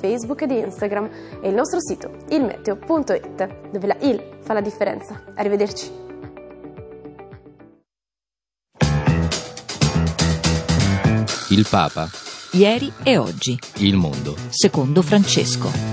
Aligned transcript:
Facebook 0.00 0.42
e 0.42 0.46
di 0.46 0.58
Instagram 0.58 1.08
e 1.42 1.48
il 1.48 1.54
nostro 1.54 1.78
sito 1.80 2.10
ilmeteo.it, 2.28 3.70
dove 3.70 3.86
la 3.86 3.96
il 4.00 4.22
fa 4.40 4.54
la 4.54 4.60
differenza. 4.60 5.22
Arrivederci. 5.34 6.08
Il 11.50 11.66
Papa. 11.68 12.08
Ieri 12.52 12.92
e 13.02 13.18
oggi. 13.18 13.58
Il 13.78 13.96
mondo. 13.96 14.36
Secondo 14.50 15.02
Francesco. 15.02 15.89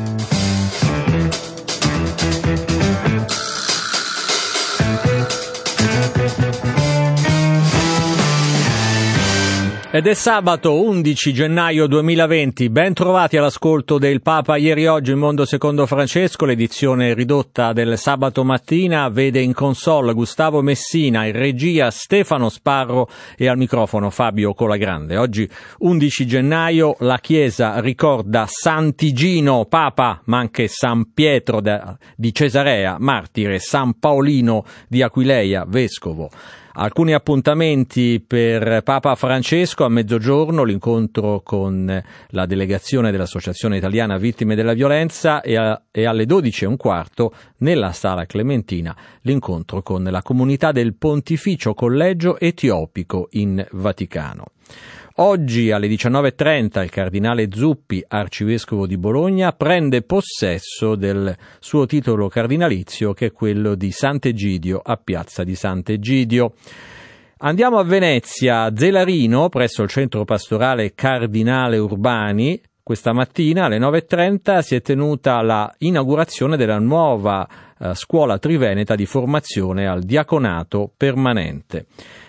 Ed 9.97 10.05
è 10.05 10.13
sabato 10.13 10.79
11 10.83 11.33
gennaio 11.33 11.87
2020, 11.87 12.69
ben 12.69 12.93
trovati 12.93 13.35
all'ascolto 13.35 13.97
del 13.97 14.21
Papa 14.21 14.55
ieri 14.55 14.85
oggi 14.85 15.09
il 15.09 15.15
mondo 15.15 15.43
secondo 15.43 15.87
Francesco, 15.87 16.45
l'edizione 16.45 17.15
ridotta 17.15 17.73
del 17.73 17.97
sabato 17.97 18.43
mattina 18.43 19.09
vede 19.09 19.41
in 19.41 19.53
console 19.53 20.13
Gustavo 20.13 20.61
Messina, 20.61 21.25
in 21.25 21.31
regia 21.31 21.89
Stefano 21.89 22.49
Sparro 22.49 23.09
e 23.35 23.47
al 23.47 23.57
microfono 23.57 24.11
Fabio 24.11 24.53
Colagrande. 24.53 25.17
Oggi 25.17 25.49
11 25.79 26.27
gennaio 26.27 26.95
la 26.99 27.17
Chiesa 27.17 27.79
ricorda 27.79 28.45
Sant'Igino, 28.47 29.65
Papa, 29.65 30.21
ma 30.25 30.37
anche 30.37 30.67
San 30.67 31.11
Pietro 31.11 31.59
di 32.15 32.33
Cesarea, 32.35 32.97
martire, 32.99 33.57
San 33.57 33.97
Paolino 33.97 34.63
di 34.87 35.01
Aquileia, 35.01 35.65
vescovo. 35.67 36.29
Alcuni 36.79 37.15
appuntamenti 37.15 38.23
per 38.25 38.83
Papa 38.83 39.15
Francesco 39.15 39.83
a 39.83 39.89
mezzogiorno, 39.89 40.63
l'incontro 40.63 41.41
con 41.41 42.03
la 42.27 42.45
delegazione 42.45 43.09
dell'Associazione 43.09 43.77
Italiana 43.77 44.17
Vittime 44.17 44.53
della 44.53 44.73
Violenza 44.73 45.41
e, 45.41 45.57
a, 45.57 45.81
e 45.89 46.05
alle 46.05 46.27
12 46.27 46.65
e 46.65 46.67
un 46.67 46.77
quarto 46.77 47.33
nella 47.57 47.93
Sala 47.93 48.27
Clementina 48.27 48.95
l'incontro 49.21 49.81
con 49.81 50.03
la 50.03 50.21
comunità 50.21 50.71
del 50.71 50.93
Pontificio 50.93 51.73
Collegio 51.73 52.37
Etiopico 52.37 53.29
in 53.31 53.65
Vaticano. 53.71 54.45
Oggi 55.19 55.71
alle 55.71 55.87
19.30 55.87 56.83
il 56.83 56.91
cardinale 56.91 57.47
Zuppi, 57.51 58.05
arcivescovo 58.07 58.85
di 58.85 58.99
Bologna, 58.99 59.51
prende 59.51 60.03
possesso 60.03 60.93
del 60.93 61.35
suo 61.57 61.87
titolo 61.87 62.27
cardinalizio 62.27 63.13
che 63.13 63.27
è 63.27 63.31
quello 63.31 63.73
di 63.73 63.89
Sant'Egidio 63.89 64.79
a 64.79 64.95
Piazza 65.03 65.43
di 65.43 65.55
Sant'Egidio. 65.55 66.53
Andiamo 67.39 67.79
a 67.79 67.83
Venezia, 67.83 68.71
Zelarino, 68.75 69.49
presso 69.49 69.81
il 69.81 69.89
centro 69.89 70.23
pastorale 70.23 70.93
Cardinale 70.93 71.79
Urbani. 71.79 72.61
Questa 72.83 73.11
mattina 73.11 73.65
alle 73.65 73.79
9.30 73.79 74.59
si 74.59 74.75
è 74.75 74.81
tenuta 74.81 75.41
la 75.41 75.73
inaugurazione 75.79 76.57
della 76.57 76.77
nuova 76.77 77.47
eh, 77.79 77.95
scuola 77.95 78.37
triveneta 78.37 78.93
di 78.93 79.07
formazione 79.07 79.87
al 79.87 80.03
diaconato 80.03 80.91
permanente 80.95 81.87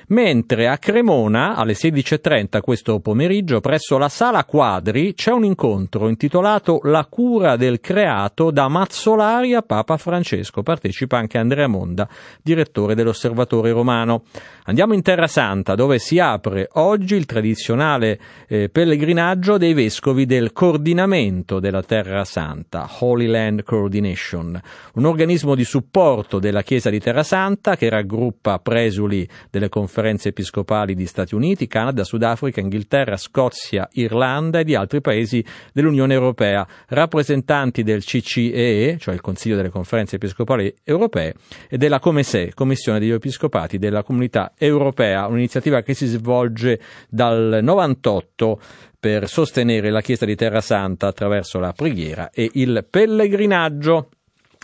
mentre 0.09 0.69
a 0.69 0.79
Cremona 0.79 1.55
alle 1.55 1.75
16.30 1.75 2.61
questo 2.61 3.01
pomeriggio 3.01 3.61
presso 3.61 3.99
la 3.99 4.09
Sala 4.09 4.45
Quadri 4.45 5.15
c'è 5.15 5.33
un 5.33 5.45
incontro 5.45 6.09
intitolato 6.09 6.81
La 6.85 7.07
cura 7.09 7.57
del 7.57 7.81
creato 7.81 8.51
da 8.51 8.69
Mazzolari 8.69 9.55
a 9.55 9.63
Papa 9.63 9.97
Francesco. 9.97 10.63
Partecipa 10.63 11.19
anche 11.19 11.39
Andrea 11.39 11.67
Monda, 11.67 12.09
direttore 12.43 12.95
dell'Osservatore 12.95 13.73
Romano. 13.73 14.23
Andiamo 14.65 14.95
in 14.95 15.03
Terra 15.03 15.27
Santa 15.27 15.75
dove 15.75 15.99
si 15.99 16.19
apre 16.19 16.69
oggi 16.75 17.15
il 17.15 17.27
tradizionale 17.27 18.19
eh, 18.47 18.69
pellegrinaggio 18.69 19.59
dei 19.59 19.75
vescovi 19.75 20.27
del 20.27 20.53
coordinamento 20.53 21.61
della 21.61 21.83
Terra 21.83 22.25
Santa, 22.25 22.89
Holy 23.01 23.27
Land 23.27 23.63
Coordination, 23.63 24.59
un 24.95 25.05
organismo 25.05 25.55
di 25.55 25.65
supporto 25.65 26.39
della 26.39 26.63
Chiesa 26.63 26.91
di 26.91 27.01
Terra 27.01 27.23
Santa 27.23 27.77
che 27.77 27.89
raggruppa 27.89 28.59
presuli 28.59 29.29
delle 29.51 29.69
conferenze 29.69 29.97
conferenze 29.99 30.29
episcopali 30.29 30.95
di 30.95 31.07
Stati 31.07 31.35
Uniti, 31.35 31.67
Canada, 31.67 32.05
Sudafrica, 32.05 32.61
Inghilterra, 32.61 33.17
Scozia, 33.17 33.89
Irlanda 33.95 34.61
e 34.61 34.65
di 34.65 34.77
altri 34.77 35.01
paesi 35.01 35.45
dell'Unione 35.73 36.15
Europea, 36.15 36.65
rappresentanti 36.91 37.83
del 37.83 38.05
CCEE, 38.05 38.97
cioè 38.99 39.15
il 39.15 39.21
Consiglio 39.21 39.57
delle 39.57 39.71
Conferenze 39.71 40.15
Episcopali 40.15 40.73
Europee, 40.85 41.35
e 41.69 41.79
della 41.79 41.99
Comese, 41.99 42.55
Commissione 42.55 43.01
degli 43.01 43.11
Episcopati 43.11 43.79
della 43.79 44.05
Comunità 44.05 44.53
Europea, 44.57 45.27
un'iniziativa 45.27 45.83
che 45.83 45.95
si 45.95 46.07
svolge 46.07 46.79
dal 47.09 47.59
98 47.61 48.61
per 49.01 49.29
sostenere 49.29 49.91
la 49.91 50.01
Chiesa 50.01 50.27
di 50.27 50.37
Terra 50.37 50.61
Santa 50.61 51.09
attraverso 51.09 51.59
la 51.59 51.73
preghiera 51.73 52.31
e 52.31 52.49
il 52.53 52.87
pellegrinaggio. 52.89 54.11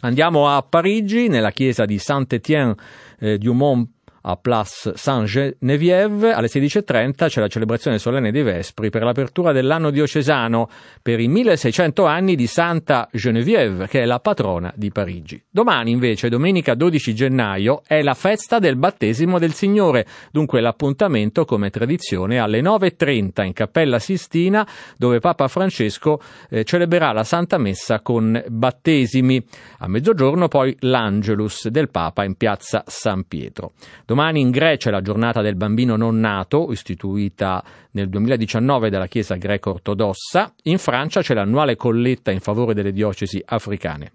Andiamo 0.02 0.48
a 0.48 0.62
Parigi, 0.62 1.26
nella 1.26 1.50
chiesa 1.50 1.86
di 1.86 1.98
Saint-Étienne 1.98 2.74
eh, 3.18 3.38
du 3.38 3.52
Mont 3.52 3.88
a 4.26 4.36
Place 4.36 4.92
Saint-Geneviève 4.96 6.32
alle 6.32 6.46
16.30 6.46 7.28
c'è 7.28 7.40
la 7.40 7.48
celebrazione 7.48 7.98
solenne 7.98 8.32
dei 8.32 8.42
Vespri 8.42 8.88
per 8.88 9.02
l'apertura 9.02 9.52
dell'anno 9.52 9.90
diocesano 9.90 10.68
per 11.02 11.20
i 11.20 11.28
1600 11.28 12.06
anni 12.06 12.34
di 12.34 12.46
Santa 12.46 13.08
Geneviève, 13.12 13.86
che 13.86 14.02
è 14.02 14.04
la 14.06 14.20
patrona 14.20 14.72
di 14.76 14.90
Parigi. 14.90 15.42
Domani 15.50 15.90
invece, 15.90 16.30
domenica 16.30 16.74
12 16.74 17.14
gennaio, 17.14 17.82
è 17.86 18.00
la 18.02 18.14
festa 18.14 18.58
del 18.58 18.76
battesimo 18.76 19.38
del 19.38 19.52
Signore, 19.52 20.06
dunque 20.32 20.60
l'appuntamento 20.60 21.44
come 21.44 21.68
tradizione 21.68 22.38
alle 22.38 22.60
9.30 22.62 23.44
in 23.44 23.52
Cappella 23.52 23.98
Sistina, 23.98 24.66
dove 24.96 25.20
Papa 25.20 25.48
Francesco 25.48 26.20
eh, 26.48 26.64
celebrerà 26.64 27.12
la 27.12 27.24
Santa 27.24 27.58
Messa 27.58 28.00
con 28.00 28.42
battesimi. 28.48 29.44
A 29.80 29.88
mezzogiorno 29.88 30.48
poi 30.48 30.74
l'Angelus 30.80 31.68
del 31.68 31.90
Papa 31.90 32.24
in 32.24 32.36
piazza 32.36 32.82
San 32.86 33.24
Pietro. 33.28 33.72
Domani 34.06 34.13
in 34.40 34.50
Grecia 34.50 34.88
è 34.88 34.92
la 34.92 35.00
giornata 35.00 35.42
del 35.42 35.56
bambino 35.56 35.96
non 35.96 36.18
nato, 36.18 36.70
istituita 36.70 37.62
nel 37.92 38.08
2019 38.08 38.90
dalla 38.90 39.06
Chiesa 39.06 39.34
greco-ortodossa. 39.36 40.54
In 40.64 40.78
Francia 40.78 41.20
c'è 41.20 41.34
l'annuale 41.34 41.76
colletta 41.76 42.30
in 42.30 42.40
favore 42.40 42.74
delle 42.74 42.92
diocesi 42.92 43.42
africane. 43.44 44.12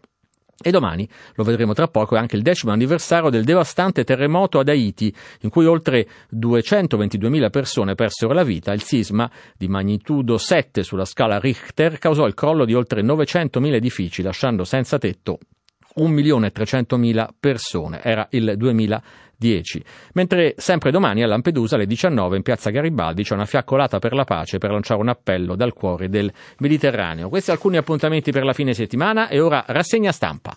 E 0.62 0.72
domani, 0.72 1.08
lo 1.36 1.44
vedremo 1.44 1.74
tra 1.74 1.88
poco, 1.88 2.16
è 2.16 2.20
anche 2.20 2.36
il 2.36 2.42
decimo 2.42 2.74
anniversario 2.74 3.30
del 3.30 3.46
devastante 3.46 4.04
terremoto 4.04 4.60
ad 4.60 4.68
Haiti, 4.68 5.14
in 5.42 5.50
cui 5.50 5.66
oltre 5.66 6.06
222.000 6.36 7.50
persone 7.50 7.96
persero 7.96 8.34
la 8.34 8.44
vita. 8.44 8.74
Il 8.74 8.84
sisma, 8.84 9.30
di 9.58 9.70
magnitudo 9.70 10.38
7 10.38 10.84
sulla 10.84 11.06
scala 11.06 11.40
Richter, 11.40 11.98
causò 11.98 12.26
il 12.26 12.34
crollo 12.34 12.66
di 12.66 12.74
oltre 12.74 13.02
900.000 13.02 13.74
edifici, 13.74 14.22
lasciando 14.22 14.66
senza 14.66 14.98
tetto 14.98 15.40
1.300.000 15.98 17.28
persone. 17.40 18.02
Era 18.02 18.28
il 18.32 18.54
2010. 18.56 19.84
Mentre 20.14 20.56
sempre 20.58 20.92
domani 20.92 21.24
a 21.24 21.28
Lampedusa 21.28 21.76
alle 21.76 21.86
19 21.86 22.38
in 22.38 22.44
piazza 22.44 22.70
Garibaldi 22.70 23.24
c'è 23.24 23.34
una 23.34 23.46
fiaccolata 23.46 24.00
per 24.00 24.14
la 24.14 24.24
pace 24.24 24.58
per 24.58 24.72
lanciare 24.72 25.02
un 25.02 25.10
appello 25.10 25.56
dal 25.56 25.74
cuore 25.74 26.10
del 26.10 26.32
Mediterraneo. 26.60 27.30
Questi 27.30 27.52
alcuni 27.52 27.78
appuntamenti 27.78 28.32
per 28.32 28.44
la 28.44 28.54
fine 28.54 28.74
settimana 28.74 29.28
e 29.30 29.40
ora 29.40 29.64
rassegna 29.68 30.12
stampa. 30.12 30.56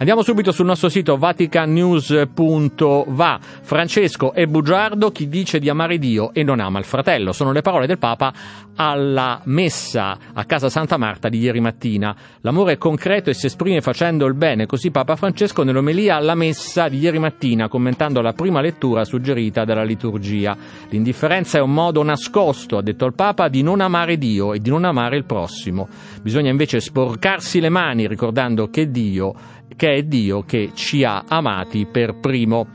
Andiamo 0.00 0.22
subito 0.22 0.52
sul 0.52 0.66
nostro 0.66 0.88
sito 0.88 1.16
vaticannews.va. 1.16 3.40
Francesco 3.62 4.32
è 4.32 4.46
bugiardo 4.46 5.10
chi 5.10 5.28
dice 5.28 5.58
di 5.58 5.68
amare 5.68 5.98
Dio 5.98 6.32
e 6.32 6.44
non 6.44 6.60
ama 6.60 6.78
il 6.78 6.84
fratello. 6.84 7.32
Sono 7.32 7.50
le 7.50 7.62
parole 7.62 7.88
del 7.88 7.98
Papa 7.98 8.32
alla 8.76 9.40
messa 9.46 10.16
a 10.32 10.44
casa 10.44 10.68
Santa 10.68 10.98
Marta 10.98 11.28
di 11.28 11.40
ieri 11.40 11.58
mattina. 11.58 12.14
L'amore 12.42 12.74
è 12.74 12.78
concreto 12.78 13.28
e 13.28 13.34
si 13.34 13.46
esprime 13.46 13.80
facendo 13.80 14.24
il 14.26 14.34
bene, 14.34 14.66
così 14.66 14.92
Papa 14.92 15.16
Francesco 15.16 15.64
nell'omelia 15.64 16.14
alla 16.14 16.36
messa 16.36 16.86
di 16.86 17.00
ieri 17.00 17.18
mattina, 17.18 17.66
commentando 17.66 18.20
la 18.20 18.34
prima 18.34 18.60
lettura 18.60 19.04
suggerita 19.04 19.64
dalla 19.64 19.82
liturgia. 19.82 20.56
L'indifferenza 20.90 21.58
è 21.58 21.60
un 21.60 21.74
modo 21.74 22.04
nascosto, 22.04 22.76
ha 22.76 22.82
detto 22.82 23.04
il 23.04 23.14
Papa, 23.14 23.48
di 23.48 23.62
non 23.62 23.80
amare 23.80 24.16
Dio 24.16 24.54
e 24.54 24.60
di 24.60 24.70
non 24.70 24.84
amare 24.84 25.16
il 25.16 25.24
prossimo. 25.24 25.88
Bisogna 26.22 26.50
invece 26.50 26.78
sporcarsi 26.78 27.58
le 27.58 27.68
mani 27.68 28.06
ricordando 28.06 28.70
che 28.70 28.92
Dio 28.92 29.56
che 29.76 29.94
è 29.94 30.02
Dio 30.02 30.42
che 30.42 30.70
ci 30.74 31.04
ha 31.04 31.24
amati 31.28 31.86
per 31.86 32.16
primo. 32.20 32.66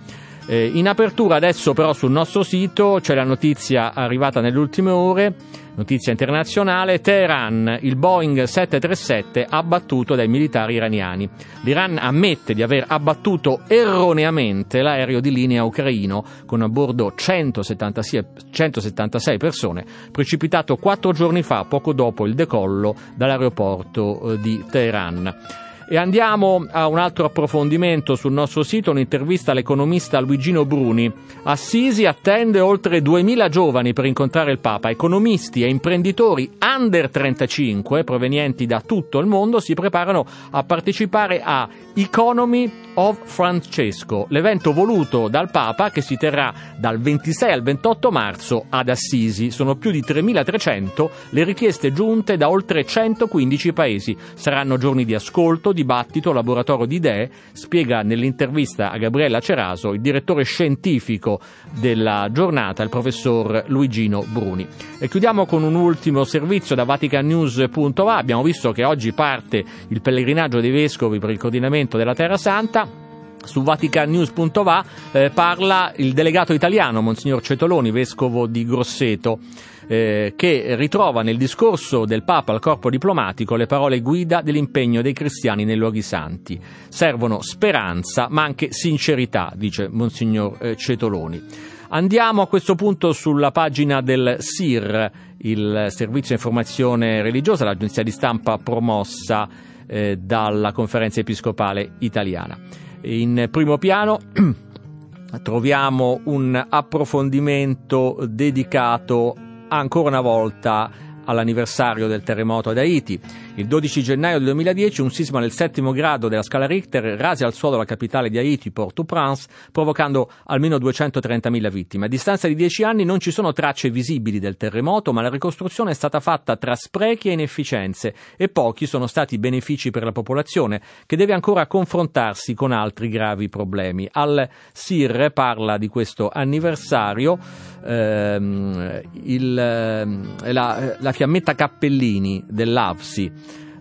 Eh, 0.45 0.71
in 0.73 0.89
apertura 0.89 1.35
adesso 1.35 1.73
però 1.73 1.93
sul 1.93 2.11
nostro 2.11 2.43
sito 2.43 2.99
c'è 3.01 3.15
la 3.15 3.23
notizia 3.23 3.93
arrivata 3.93 4.41
nelle 4.41 4.57
ultime 4.57 4.91
ore, 4.91 5.35
notizia 5.75 6.11
internazionale, 6.11 6.99
Teheran, 6.99 7.77
il 7.81 7.95
Boeing 7.95 8.43
737 8.43 9.45
abbattuto 9.49 10.15
dai 10.15 10.27
militari 10.27 10.73
iraniani. 10.75 11.29
L'Iran 11.61 11.97
ammette 11.97 12.53
di 12.53 12.61
aver 12.61 12.83
abbattuto 12.87 13.61
erroneamente 13.67 14.81
l'aereo 14.81 15.21
di 15.21 15.31
linea 15.31 15.63
ucraino 15.63 16.25
con 16.45 16.61
a 16.61 16.67
bordo 16.67 17.13
176, 17.15 18.25
176 18.51 19.37
persone, 19.37 19.85
precipitato 20.11 20.75
quattro 20.75 21.13
giorni 21.13 21.41
fa, 21.41 21.63
poco 21.63 21.93
dopo 21.93 22.25
il 22.25 22.33
decollo 22.33 22.95
dall'aeroporto 23.15 24.33
eh, 24.33 24.39
di 24.39 24.61
Teheran 24.69 25.61
E 25.93 25.97
andiamo 25.97 26.65
a 26.71 26.87
un 26.87 26.97
altro 26.97 27.25
approfondimento 27.25 28.15
sul 28.15 28.31
nostro 28.31 28.63
sito, 28.63 28.89
un'intervista 28.89 29.51
all'economista 29.51 30.19
Luigino 30.19 30.65
Bruni. 30.65 31.13
Assisi 31.43 32.07
attende 32.07 32.59
oltre 32.59 33.03
2000 33.03 33.47
giovani 33.49 33.93
per 33.93 34.05
incontrare 34.05 34.51
il 34.51 34.57
Papa. 34.57 34.89
Economisti 34.89 35.61
e 35.61 35.69
imprenditori 35.69 36.49
under 36.59 37.11
35 37.11 38.03
provenienti 38.03 38.65
da 38.65 38.81
tutto 38.81 39.19
il 39.19 39.27
mondo 39.27 39.59
si 39.59 39.75
preparano 39.75 40.25
a 40.49 40.63
partecipare 40.63 41.43
a 41.43 41.69
Economy 41.93 42.71
of 42.95 43.19
Francesco, 43.23 44.25
l'evento 44.29 44.73
voluto 44.73 45.27
dal 45.27 45.51
Papa 45.51 45.89
che 45.89 46.01
si 46.01 46.17
terrà 46.17 46.53
dal 46.77 46.99
26 46.99 47.51
al 47.51 47.61
28 47.61 48.11
marzo 48.11 48.65
ad 48.69 48.89
Assisi. 48.89 49.51
Sono 49.51 49.75
più 49.75 49.91
di 49.91 50.01
3300 50.01 51.11
le 51.29 51.43
richieste 51.43 51.93
giunte 51.93 52.35
da 52.35 52.49
oltre 52.49 52.83
115 52.83 53.73
paesi. 53.73 54.17
Saranno 54.33 54.77
giorni 54.77 55.05
di 55.05 55.13
ascolto, 55.13 55.71
dibattito, 55.83 56.31
laboratorio 56.31 56.85
di 56.85 56.95
idee, 56.95 57.29
spiega 57.51 58.01
nell'intervista 58.01 58.89
a 58.89 58.97
Gabriella 58.97 59.41
Ceraso 59.41 59.93
il 59.93 59.99
direttore 60.01 60.43
scientifico 60.43 61.39
della 61.79 62.29
giornata, 62.31 62.83
il 62.83 62.89
professor 62.89 63.65
Luigino 63.67 64.23
Bruni. 64.25 64.65
E 64.97 65.09
chiudiamo 65.09 65.45
con 65.45 65.63
un 65.63 65.75
ultimo 65.75 66.23
servizio 66.23 66.75
da 66.75 66.85
vaticanews.va. 66.85 68.15
Abbiamo 68.15 68.43
visto 68.43 68.71
che 68.71 68.85
oggi 68.85 69.11
parte 69.11 69.63
il 69.89 70.01
pellegrinaggio 70.01 70.61
dei 70.61 70.71
vescovi 70.71 71.19
per 71.19 71.29
il 71.29 71.37
coordinamento 71.37 71.97
della 71.97 72.13
Terra 72.13 72.37
Santa 72.37 73.01
su 73.43 73.61
vaticanews.va 73.61 74.85
eh, 75.11 75.29
parla 75.31 75.91
il 75.97 76.13
delegato 76.13 76.53
italiano, 76.53 77.01
Monsignor 77.01 77.41
Cetoloni, 77.41 77.91
vescovo 77.91 78.47
di 78.47 78.65
Grosseto, 78.65 79.39
eh, 79.87 80.33
che 80.35 80.75
ritrova 80.75 81.21
nel 81.21 81.37
discorso 81.37 82.05
del 82.05 82.23
Papa 82.23 82.53
al 82.53 82.59
corpo 82.59 82.89
diplomatico 82.89 83.55
le 83.55 83.65
parole 83.65 84.01
guida 84.01 84.41
dell'impegno 84.41 85.01
dei 85.01 85.13
cristiani 85.13 85.65
nei 85.65 85.75
luoghi 85.75 86.01
santi. 86.01 86.59
Servono 86.89 87.41
speranza, 87.41 88.27
ma 88.29 88.43
anche 88.43 88.71
sincerità, 88.71 89.51
dice 89.55 89.87
Monsignor 89.89 90.57
eh, 90.59 90.75
Cetoloni. 90.75 91.41
Andiamo 91.89 92.41
a 92.41 92.47
questo 92.47 92.73
punto 92.73 93.11
sulla 93.13 93.51
pagina 93.51 94.01
del 94.01 94.37
SIR, 94.39 95.11
il 95.37 95.87
Servizio 95.89 96.33
Informazione 96.33 97.21
Religiosa, 97.21 97.65
l'agenzia 97.65 98.01
di 98.01 98.09
stampa 98.09 98.57
promossa 98.57 99.47
eh, 99.85 100.17
dalla 100.17 100.71
Conferenza 100.71 101.19
Episcopale 101.19 101.93
Italiana. 101.99 102.57
In 103.01 103.47
primo 103.51 103.77
piano 103.77 104.17
troviamo 105.43 106.21
un 106.23 106.65
approfondimento 106.67 108.17
dedicato 108.27 109.35
ancora 109.77 110.09
una 110.09 110.21
volta 110.21 110.89
all'anniversario 111.25 112.07
del 112.07 112.23
terremoto 112.23 112.69
ad 112.69 112.77
Haiti. 112.77 113.19
Il 113.55 113.67
12 113.67 114.01
gennaio 114.01 114.37
del 114.37 114.47
2010 114.47 115.01
un 115.01 115.11
sisma 115.11 115.39
nel 115.39 115.51
settimo 115.51 115.91
grado 115.91 116.27
della 116.27 116.41
scala 116.41 116.65
Richter 116.65 117.03
rase 117.17 117.45
al 117.45 117.53
suolo 117.53 117.77
la 117.77 117.85
capitale 117.85 118.29
di 118.29 118.37
Haiti, 118.37 118.71
Port-au-Prince, 118.71 119.47
provocando 119.71 120.29
almeno 120.45 120.77
230.000 120.77 121.69
vittime. 121.69 122.05
A 122.05 122.09
distanza 122.09 122.47
di 122.47 122.55
dieci 122.55 122.83
anni 122.83 123.03
non 123.03 123.19
ci 123.19 123.31
sono 123.31 123.53
tracce 123.53 123.89
visibili 123.89 124.39
del 124.39 124.57
terremoto, 124.57 125.13
ma 125.13 125.21
la 125.21 125.29
ricostruzione 125.29 125.91
è 125.91 125.95
stata 125.95 126.19
fatta 126.19 126.57
tra 126.57 126.75
sprechi 126.75 127.29
e 127.29 127.33
inefficienze 127.33 128.13
e 128.35 128.49
pochi 128.49 128.85
sono 128.85 129.07
stati 129.07 129.35
i 129.35 129.39
benefici 129.39 129.91
per 129.91 130.03
la 130.03 130.11
popolazione, 130.11 130.81
che 131.05 131.15
deve 131.15 131.33
ancora 131.33 131.67
confrontarsi 131.67 132.53
con 132.53 132.71
altri 132.71 133.09
gravi 133.09 133.49
problemi. 133.49 134.07
Al 134.11 134.49
SIR 134.71 135.31
parla 135.31 135.77
di 135.77 135.87
questo 135.87 136.29
anniversario 136.33 137.37
ehm, 137.83 139.01
il, 139.23 139.57
ehm, 139.57 140.51
la, 140.51 140.95
la 140.99 141.11
fiammetta 141.11 141.55
Cappellini 141.55 142.43
dell'AVSI 142.47 143.31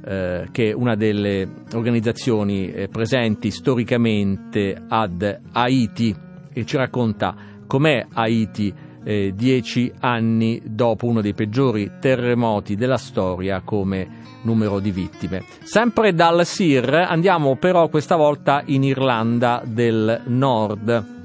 eh, 0.04 0.49
che 0.50 0.70
è 0.70 0.72
una 0.72 0.96
delle 0.96 1.49
organizzazioni 1.75 2.72
eh, 2.72 2.88
presenti 2.88 3.50
storicamente 3.52 4.76
ad 4.88 5.40
Haiti 5.52 6.14
e 6.52 6.66
ci 6.66 6.76
racconta 6.76 7.34
com'è 7.66 8.06
Haiti 8.12 8.75
eh, 9.04 9.32
dieci 9.34 9.93
anni 10.00 10.60
dopo 10.64 11.06
uno 11.06 11.20
dei 11.20 11.34
peggiori 11.34 11.93
terremoti 12.00 12.75
della 12.75 12.96
storia 12.96 13.62
come 13.64 14.20
numero 14.43 14.81
di 14.81 14.90
vittime. 14.90 15.44
Sempre 15.62 16.14
dal 16.14 16.44
SIR 16.44 17.06
andiamo 17.08 17.56
però 17.56 17.88
questa 17.88 18.16
volta 18.16 18.62
in 18.66 18.82
Irlanda 18.82 19.62
del 19.64 20.22
Nord. 20.26 21.20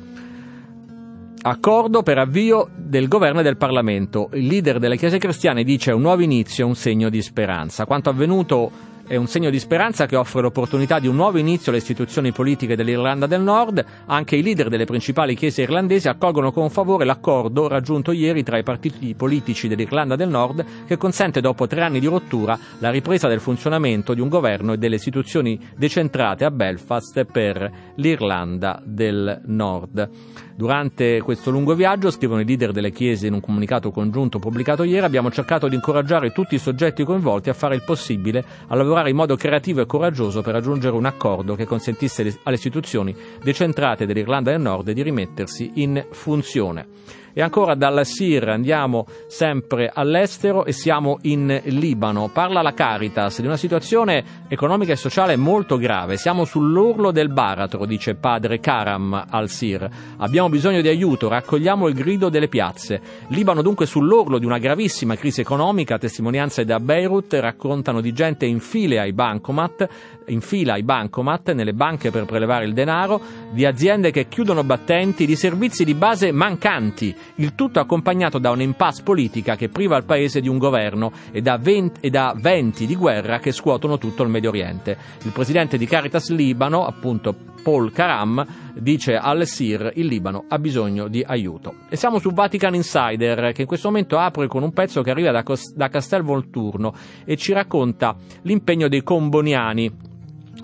Accordo 1.49 2.03
per 2.03 2.17
avvio 2.17 2.67
del 2.75 3.07
governo 3.07 3.39
e 3.39 3.43
del 3.43 3.55
Parlamento. 3.55 4.29
Il 4.33 4.47
leader 4.47 4.79
delle 4.79 4.97
chiese 4.97 5.17
cristiane 5.17 5.63
dice 5.63 5.93
un 5.93 6.01
nuovo 6.01 6.21
inizio 6.21 6.65
è 6.65 6.67
un 6.67 6.75
segno 6.75 7.07
di 7.07 7.21
speranza. 7.21 7.85
Quanto 7.85 8.09
avvenuto 8.09 8.69
è 9.07 9.15
un 9.15 9.27
segno 9.27 9.49
di 9.49 9.57
speranza 9.57 10.05
che 10.05 10.17
offre 10.17 10.41
l'opportunità 10.41 10.99
di 10.99 11.07
un 11.07 11.15
nuovo 11.15 11.37
inizio 11.37 11.71
alle 11.71 11.79
istituzioni 11.79 12.33
politiche 12.33 12.75
dell'Irlanda 12.75 13.25
del 13.25 13.41
Nord. 13.41 13.83
Anche 14.07 14.35
i 14.35 14.43
leader 14.43 14.67
delle 14.67 14.83
principali 14.83 15.33
chiese 15.35 15.61
irlandesi 15.61 16.09
accolgono 16.09 16.51
con 16.51 16.69
favore 16.69 17.05
l'accordo 17.05 17.69
raggiunto 17.69 18.11
ieri 18.11 18.43
tra 18.43 18.57
i 18.57 18.63
partiti 18.63 19.15
politici 19.15 19.69
dell'Irlanda 19.69 20.17
del 20.17 20.27
Nord 20.27 20.65
che 20.85 20.97
consente 20.97 21.39
dopo 21.39 21.65
tre 21.65 21.81
anni 21.81 22.01
di 22.01 22.07
rottura 22.07 22.59
la 22.79 22.89
ripresa 22.89 23.29
del 23.29 23.39
funzionamento 23.39 24.13
di 24.13 24.19
un 24.19 24.27
governo 24.27 24.73
e 24.73 24.77
delle 24.77 24.95
istituzioni 24.95 25.57
decentrate 25.77 26.43
a 26.43 26.51
Belfast 26.51 27.23
per 27.23 27.71
l'Irlanda 27.97 28.81
del 28.83 29.41
Nord. 29.45 30.09
Durante 30.55 31.21
questo 31.21 31.51
lungo 31.51 31.75
viaggio, 31.75 32.09
scrivono 32.09 32.41
i 32.41 32.45
leader 32.45 32.71
delle 32.71 32.91
chiese 32.91 33.27
in 33.27 33.33
un 33.33 33.41
comunicato 33.41 33.91
congiunto 33.91 34.39
pubblicato 34.39 34.83
ieri, 34.83 35.05
abbiamo 35.05 35.29
cercato 35.29 35.67
di 35.67 35.75
incoraggiare 35.75 36.31
tutti 36.31 36.55
i 36.55 36.59
soggetti 36.59 37.03
coinvolti 37.03 37.49
a 37.49 37.53
fare 37.53 37.75
il 37.75 37.83
possibile 37.83 38.43
a 38.67 38.75
lavorare 38.75 39.11
in 39.11 39.15
modo 39.15 39.35
creativo 39.35 39.81
e 39.81 39.85
coraggioso 39.85 40.41
per 40.41 40.53
raggiungere 40.53 40.95
un 40.95 41.05
accordo 41.05 41.55
che 41.55 41.65
consentisse 41.65 42.39
alle 42.43 42.55
istituzioni 42.55 43.15
decentrate 43.43 44.05
dell'Irlanda 44.05 44.51
del 44.51 44.61
Nord 44.61 44.89
di 44.91 45.03
rimettersi 45.03 45.73
in 45.75 46.03
funzione. 46.09 46.87
E 47.37 47.43
ancora 47.43 47.75
dal 47.75 48.03
SIR 48.03 48.49
andiamo 48.49 49.05
sempre 49.27 49.91
all'estero 49.93 50.65
e 50.65 50.71
siamo 50.71 51.19
in 51.21 51.61
Libano. 51.65 52.31
Parla 52.33 52.63
la 52.63 52.73
Caritas 52.73 53.41
di 53.41 53.45
una 53.45 53.57
situazione 53.57 54.45
economica 54.47 54.93
e 54.93 54.95
sociale 54.95 55.35
molto 55.35 55.77
grave. 55.77 56.17
Siamo 56.17 56.45
sull'orlo 56.45 57.11
del 57.11 57.29
baratro, 57.29 57.85
dice 57.85 58.15
padre 58.15 58.59
Karam 58.59 59.27
al 59.29 59.49
SIR. 59.49 59.87
Abbiamo 60.17 60.49
bisogno 60.49 60.81
di 60.81 60.87
aiuto, 60.87 61.27
raccogliamo 61.27 61.87
il 61.87 61.93
grido 61.93 62.29
delle 62.29 62.47
piazze. 62.47 62.99
Libano 63.27 63.61
dunque 63.61 63.85
sull'orlo 63.85 64.39
di 64.39 64.45
una 64.47 64.57
gravissima 64.57 65.13
crisi 65.13 65.41
economica, 65.41 65.99
testimonianze 65.99 66.65
da 66.65 66.79
Beirut 66.79 67.35
raccontano 67.35 68.01
di 68.01 68.13
gente 68.13 68.47
in 68.47 68.59
fila 68.59 69.01
ai 69.01 69.13
bancomat, 69.13 69.87
in 70.27 70.41
fila 70.41 70.73
ai 70.73 70.83
bancomat 70.83 71.53
nelle 71.53 71.73
banche 71.73 72.11
per 72.11 72.25
prelevare 72.25 72.65
il 72.65 72.73
denaro, 72.73 73.19
di 73.51 73.65
aziende 73.65 74.11
che 74.11 74.27
chiudono 74.27 74.63
battenti, 74.63 75.25
di 75.25 75.35
servizi 75.35 75.83
di 75.83 75.93
base 75.93 76.31
mancanti 76.31 77.15
il 77.35 77.55
tutto 77.55 77.79
accompagnato 77.79 78.37
da 78.37 78.51
un'impasse 78.51 79.03
politica 79.03 79.55
che 79.55 79.69
priva 79.69 79.97
il 79.97 80.03
paese 80.03 80.41
di 80.41 80.47
un 80.47 80.57
governo 80.57 81.11
e 81.31 81.41
da, 81.41 81.57
venti, 81.57 82.09
da 82.09 82.35
di 82.37 82.95
guerra 82.95 83.39
che 83.39 83.51
scuotono 83.51 83.97
tutto 83.97 84.23
il 84.23 84.29
Medio 84.29 84.49
Oriente. 84.49 84.97
Il 85.23 85.31
presidente 85.31 85.77
di 85.77 85.85
Caritas 85.85 86.29
Libano, 86.29 86.85
appunto 86.85 87.35
Paul 87.61 87.91
Karam, 87.91 88.45
dice 88.73 89.17
al 89.17 89.45
SIR 89.45 89.91
il 89.95 90.05
Libano 90.05 90.45
ha 90.47 90.57
bisogno 90.59 91.07
di 91.07 91.23
aiuto. 91.25 91.73
E 91.89 91.95
siamo 91.95 92.19
su 92.19 92.31
Vatican 92.31 92.75
Insider 92.75 93.51
che 93.51 93.61
in 93.61 93.67
questo 93.67 93.89
momento 93.89 94.17
apre 94.17 94.47
con 94.47 94.63
un 94.63 94.71
pezzo 94.71 95.01
che 95.01 95.11
arriva 95.11 95.31
da, 95.31 95.43
da 95.75 95.89
Castel 95.89 96.21
Volturno 96.21 96.93
e 97.25 97.35
ci 97.35 97.51
racconta 97.51 98.15
l'impegno 98.43 98.87
dei 98.87 99.03
comboniani 99.03 100.15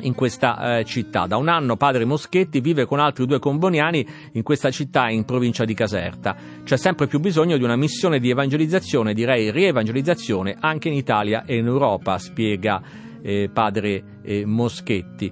in 0.04 0.16
questa 0.16 0.80
eh, 0.80 0.86
città. 0.86 1.26
Da 1.26 1.38
un 1.38 1.48
anno 1.48 1.76
padre 1.76 2.06
Moschetti 2.06 2.62
vive 2.62 2.86
con 2.86 3.00
altri 3.00 3.26
due 3.26 3.40
comboniani 3.40 4.06
in 4.34 4.44
questa 4.44 4.72
città 4.72 5.10
in 5.10 5.26
provincia 5.26 5.66
di 5.66 5.74
Caserta. 5.74 6.36
C'è 6.64 6.78
sempre 6.78 7.08
più 7.08 7.20
bisogno 7.20 7.58
di 7.58 7.64
una 7.64 7.76
missione 7.76 8.20
di 8.20 8.30
evangelizzazione, 8.30 9.14
direi 9.14 9.52
rievangelizzazione, 9.52 10.56
anche 10.60 10.88
in 10.90 10.96
Italia 10.96 11.44
e 11.46 11.58
in 11.58 11.66
Europa, 11.66 12.18
spiega 12.18 12.82
eh, 13.22 13.50
padre 13.52 14.04
eh, 14.24 14.46
Moschetti. 14.46 15.32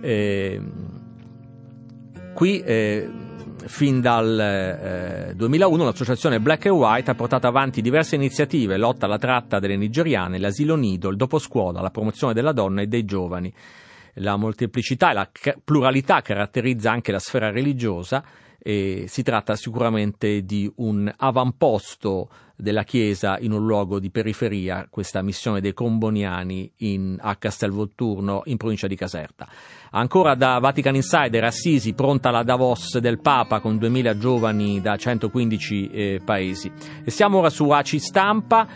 Eh, 0.00 0.60
qui 2.34 2.60
eh, 2.60 3.08
fin 3.66 4.00
dal 4.00 4.38
eh, 4.38 5.34
2001 5.34 5.84
l'associazione 5.84 6.40
Black 6.40 6.66
and 6.66 6.76
White 6.76 7.10
ha 7.10 7.14
portato 7.14 7.46
avanti 7.46 7.82
diverse 7.82 8.14
iniziative, 8.14 8.76
lotta 8.76 9.06
alla 9.06 9.18
tratta 9.18 9.58
delle 9.58 9.76
nigeriane, 9.76 10.38
l'asilo 10.38 10.76
nido, 10.76 11.08
il 11.08 11.16
doposcuola, 11.16 11.80
la 11.80 11.90
promozione 11.90 12.32
della 12.32 12.52
donna 12.52 12.82
e 12.82 12.86
dei 12.86 13.04
giovani 13.04 13.52
la 14.18 14.36
molteplicità 14.36 15.10
e 15.10 15.14
la 15.14 15.30
pluralità 15.64 16.20
caratterizza 16.20 16.90
anche 16.90 17.12
la 17.12 17.18
sfera 17.18 17.50
religiosa 17.50 18.24
e 18.60 19.04
si 19.06 19.22
tratta 19.22 19.54
sicuramente 19.54 20.42
di 20.42 20.70
un 20.76 21.12
avamposto 21.16 22.28
della 22.60 22.82
Chiesa 22.82 23.38
in 23.38 23.52
un 23.52 23.64
luogo 23.64 24.00
di 24.00 24.10
periferia, 24.10 24.88
questa 24.90 25.22
missione 25.22 25.60
dei 25.60 25.72
Comboniani 25.72 26.70
in, 26.78 27.16
a 27.20 27.36
Castelvolturno 27.36 28.42
in 28.46 28.56
provincia 28.56 28.88
di 28.88 28.96
Caserta. 28.96 29.46
Ancora 29.90 30.34
da 30.34 30.58
Vatican 30.58 30.96
Insider, 30.96 31.44
Assisi 31.44 31.94
pronta 31.94 32.30
la 32.30 32.42
Davos 32.42 32.98
del 32.98 33.20
Papa 33.20 33.60
con 33.60 33.78
2000 33.78 34.18
giovani 34.18 34.80
da 34.80 34.96
115 34.96 35.90
eh, 35.90 36.20
paesi. 36.24 36.70
E 37.04 37.10
siamo 37.12 37.38
ora 37.38 37.48
su 37.48 37.70
ACI 37.70 37.98
Stampa 38.00 38.66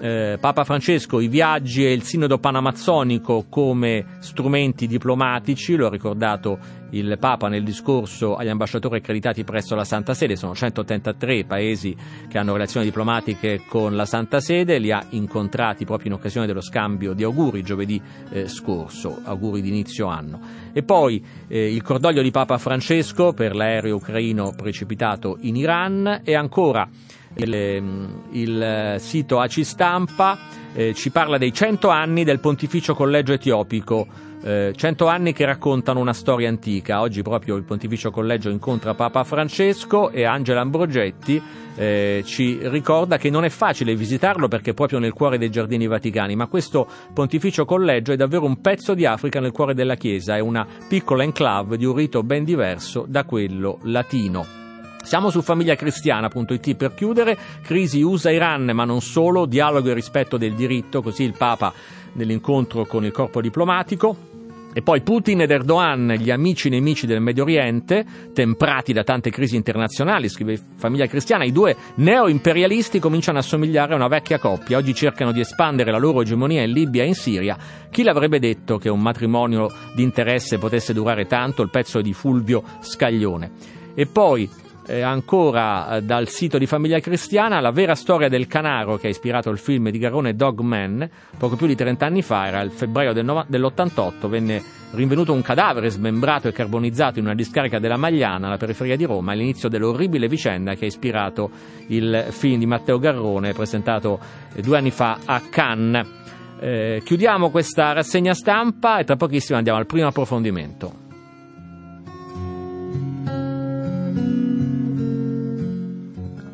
eh, 0.00 0.38
Papa 0.40 0.64
Francesco 0.64 1.20
i 1.20 1.28
viaggi 1.28 1.84
e 1.84 1.92
il 1.92 2.02
sinodo 2.02 2.38
panamazzonico 2.38 3.46
come 3.48 4.16
strumenti 4.20 4.86
diplomatici, 4.86 5.76
lo 5.76 5.86
ha 5.86 5.90
ricordato 5.90 6.58
il 6.90 7.16
Papa 7.18 7.48
nel 7.48 7.62
discorso 7.62 8.34
agli 8.34 8.48
ambasciatori 8.48 8.98
accreditati 8.98 9.44
presso 9.44 9.74
la 9.74 9.84
Santa 9.84 10.14
Sede, 10.14 10.36
sono 10.36 10.54
183 10.54 11.44
paesi 11.44 11.94
che 12.28 12.38
hanno 12.38 12.54
relazioni 12.54 12.86
diplomatiche 12.86 13.62
con 13.68 13.94
la 13.94 14.06
Santa 14.06 14.40
Sede, 14.40 14.78
li 14.78 14.90
ha 14.90 15.04
incontrati 15.10 15.84
proprio 15.84 16.08
in 16.08 16.14
occasione 16.14 16.46
dello 16.46 16.60
scambio 16.60 17.12
di 17.12 17.22
auguri 17.22 17.62
giovedì 17.62 18.00
eh, 18.30 18.48
scorso, 18.48 19.20
auguri 19.22 19.60
di 19.60 19.68
inizio 19.68 20.06
anno. 20.06 20.40
E 20.72 20.82
poi 20.82 21.24
eh, 21.46 21.72
il 21.72 21.82
cordoglio 21.82 22.22
di 22.22 22.30
Papa 22.30 22.58
Francesco 22.58 23.32
per 23.32 23.54
l'aereo 23.54 23.96
ucraino 23.96 24.52
precipitato 24.56 25.36
in 25.42 25.56
Iran 25.56 26.22
e 26.24 26.34
ancora 26.34 26.88
il, 27.36 27.54
ehm, 27.54 28.22
il 28.32 28.96
sito 28.98 29.38
Aci 29.38 29.64
Stampa 29.64 30.38
eh, 30.72 30.94
ci 30.94 31.10
parla 31.10 31.38
dei 31.38 31.52
100 31.52 31.88
anni 31.88 32.24
del 32.24 32.40
Pontificio 32.40 32.94
Collegio 32.94 33.32
Etiopico. 33.32 34.28
Eh, 34.42 34.72
100 34.74 35.06
anni 35.06 35.34
che 35.34 35.44
raccontano 35.44 36.00
una 36.00 36.14
storia 36.14 36.48
antica. 36.48 37.00
Oggi 37.00 37.22
proprio 37.22 37.56
il 37.56 37.64
Pontificio 37.64 38.10
Collegio 38.10 38.48
incontra 38.48 38.94
Papa 38.94 39.22
Francesco 39.22 40.10
e 40.10 40.24
Angela 40.24 40.62
Ambrogetti 40.62 41.42
eh, 41.76 42.22
ci 42.24 42.58
ricorda 42.62 43.18
che 43.18 43.30
non 43.30 43.44
è 43.44 43.48
facile 43.48 43.94
visitarlo 43.94 44.48
perché 44.48 44.70
è 44.70 44.74
proprio 44.74 44.98
nel 44.98 45.12
cuore 45.12 45.38
dei 45.38 45.50
giardini 45.50 45.86
vaticani, 45.86 46.36
ma 46.36 46.46
questo 46.46 46.86
Pontificio 47.12 47.64
Collegio 47.64 48.12
è 48.12 48.16
davvero 48.16 48.44
un 48.44 48.60
pezzo 48.60 48.94
di 48.94 49.04
Africa 49.04 49.40
nel 49.40 49.52
cuore 49.52 49.74
della 49.74 49.96
Chiesa, 49.96 50.36
è 50.36 50.40
una 50.40 50.66
piccola 50.88 51.22
enclave 51.22 51.76
di 51.76 51.84
un 51.84 51.94
rito 51.94 52.22
ben 52.22 52.44
diverso 52.44 53.04
da 53.06 53.24
quello 53.24 53.78
latino. 53.82 54.69
Siamo 55.02 55.30
su 55.30 55.42
famigliacristiana.it 55.42 56.76
per 56.76 56.94
chiudere, 56.94 57.36
crisi 57.62 58.02
USA-Iran 58.02 58.70
ma 58.74 58.84
non 58.84 59.00
solo, 59.00 59.46
dialogo 59.46 59.90
e 59.90 59.94
rispetto 59.94 60.36
del 60.36 60.54
diritto, 60.54 61.02
così 61.02 61.24
il 61.24 61.34
Papa 61.36 61.72
nell'incontro 62.12 62.84
con 62.84 63.04
il 63.04 63.12
corpo 63.12 63.40
diplomatico. 63.40 64.28
E 64.72 64.82
poi 64.82 65.00
Putin 65.00 65.40
ed 65.40 65.50
Erdogan, 65.50 66.14
gli 66.16 66.30
amici 66.30 66.68
nemici 66.68 67.04
del 67.04 67.20
Medio 67.20 67.42
Oriente, 67.42 68.06
temprati 68.32 68.92
da 68.92 69.02
tante 69.02 69.30
crisi 69.30 69.56
internazionali, 69.56 70.28
scrive 70.28 70.60
Famiglia 70.76 71.06
Cristiana, 71.06 71.42
i 71.42 71.50
due 71.50 71.74
neo-imperialisti 71.96 73.00
cominciano 73.00 73.38
a 73.38 73.42
somigliare 73.42 73.94
a 73.94 73.96
una 73.96 74.06
vecchia 74.06 74.38
coppia. 74.38 74.76
Oggi 74.76 74.94
cercano 74.94 75.32
di 75.32 75.40
espandere 75.40 75.90
la 75.90 75.98
loro 75.98 76.20
egemonia 76.20 76.62
in 76.62 76.70
Libia 76.70 77.02
e 77.02 77.06
in 77.06 77.14
Siria. 77.14 77.58
Chi 77.90 78.04
l'avrebbe 78.04 78.38
detto 78.38 78.78
che 78.78 78.88
un 78.88 79.00
matrimonio 79.00 79.72
di 79.92 80.04
interesse 80.04 80.58
potesse 80.58 80.92
durare 80.92 81.26
tanto? 81.26 81.62
Il 81.62 81.70
pezzo 81.70 82.00
di 82.00 82.12
Fulvio 82.12 82.62
Scaglione. 82.80 83.50
E 83.94 84.06
poi 84.06 84.48
eh, 84.90 85.02
ancora 85.02 85.96
eh, 85.96 86.02
dal 86.02 86.28
sito 86.28 86.58
di 86.58 86.66
Famiglia 86.66 86.98
Cristiana, 86.98 87.60
la 87.60 87.70
vera 87.70 87.94
storia 87.94 88.28
del 88.28 88.48
canaro 88.48 88.96
che 88.96 89.06
ha 89.06 89.10
ispirato 89.10 89.48
il 89.50 89.58
film 89.58 89.90
di 89.90 89.98
Garone 89.98 90.34
Dog 90.34 90.60
Man, 90.60 91.08
poco 91.38 91.54
più 91.54 91.66
di 91.66 91.76
30 91.76 92.04
anni 92.04 92.22
fa, 92.22 92.48
era 92.48 92.60
il 92.60 92.72
febbraio 92.72 93.12
del 93.12 93.24
no- 93.24 93.44
dell'88, 93.46 94.26
venne 94.28 94.62
rinvenuto 94.92 95.32
un 95.32 95.42
cadavere 95.42 95.88
smembrato 95.88 96.48
e 96.48 96.52
carbonizzato 96.52 97.20
in 97.20 97.26
una 97.26 97.34
discarica 97.34 97.78
della 97.78 97.96
Magliana, 97.96 98.48
alla 98.48 98.56
periferia 98.56 98.96
di 98.96 99.04
Roma, 99.04 99.32
all'inizio 99.32 99.68
dell'orribile 99.68 100.26
vicenda 100.26 100.74
che 100.74 100.86
ha 100.86 100.88
ispirato 100.88 101.50
il 101.86 102.26
film 102.30 102.58
di 102.58 102.66
Matteo 102.66 102.98
Garrone 102.98 103.52
presentato 103.52 104.18
eh, 104.52 104.60
due 104.60 104.76
anni 104.76 104.90
fa 104.90 105.18
a 105.24 105.40
Cannes. 105.48 106.18
Chiudiamo 106.60 107.48
questa 107.48 107.92
rassegna 107.92 108.34
stampa 108.34 108.98
e 108.98 109.04
tra 109.04 109.16
pochissimo 109.16 109.56
andiamo 109.56 109.78
al 109.78 109.86
primo 109.86 110.08
approfondimento. 110.08 111.09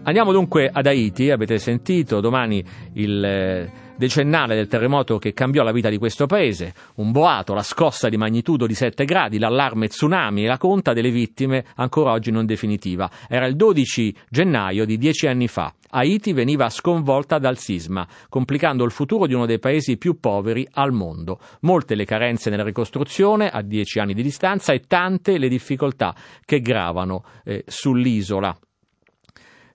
Andiamo 0.07 0.31
dunque 0.31 0.71
ad 0.73 0.87
Haiti, 0.87 1.33
avete 1.33 1.59
sentito, 1.59 2.21
domani 2.21 2.65
il 2.93 3.25
eh, 3.25 3.71
decennale 3.97 4.55
del 4.55 4.69
terremoto 4.69 5.19
che 5.19 5.33
cambiò 5.33 5.65
la 5.65 5.73
vita 5.73 5.89
di 5.89 5.99
questo 5.99 6.27
paese, 6.27 6.75
un 6.97 7.11
boato, 7.11 7.55
la 7.55 7.65
scossa 7.65 8.09
di 8.09 8.17
magnitudo 8.17 8.69
di 8.69 8.75
7 8.75 9.05
gradi, 9.05 9.41
l'allarme 9.41 9.89
tsunami 9.89 10.45
e 10.45 10.47
la 10.47 10.59
conta 10.59 10.93
delle 10.93 11.11
vittime 11.11 11.65
ancora 11.75 12.13
oggi 12.13 12.31
non 12.31 12.47
definitiva. 12.47 13.11
Era 13.29 13.47
il 13.47 13.57
12 13.57 14.15
gennaio 14.29 14.85
di 14.85 14.97
dieci 14.97 15.27
anni 15.27 15.49
fa. 15.49 15.75
Haiti 15.91 16.33
veniva 16.33 16.71
sconvolta 16.71 17.41
dal 17.41 17.59
sisma, 17.59 18.07
complicando 18.29 18.85
il 18.85 18.93
futuro 18.93 19.27
di 19.27 19.35
uno 19.35 19.45
dei 19.45 19.59
paesi 19.59 19.97
più 19.97 20.21
poveri 20.21 20.69
al 20.75 20.93
mondo. 20.93 21.41
Molte 21.63 21.97
le 21.97 22.05
carenze 22.05 22.49
nella 22.49 22.63
ricostruzione 22.63 23.49
a 23.49 23.61
dieci 23.61 23.99
anni 23.99 24.15
di 24.15 24.23
distanza 24.23 24.73
e 24.73 24.83
tante 24.87 25.37
le 25.37 25.49
difficoltà 25.49 26.15
che 26.45 26.61
gravano 26.61 27.25
eh, 27.43 27.65
sull'isola 27.67 28.57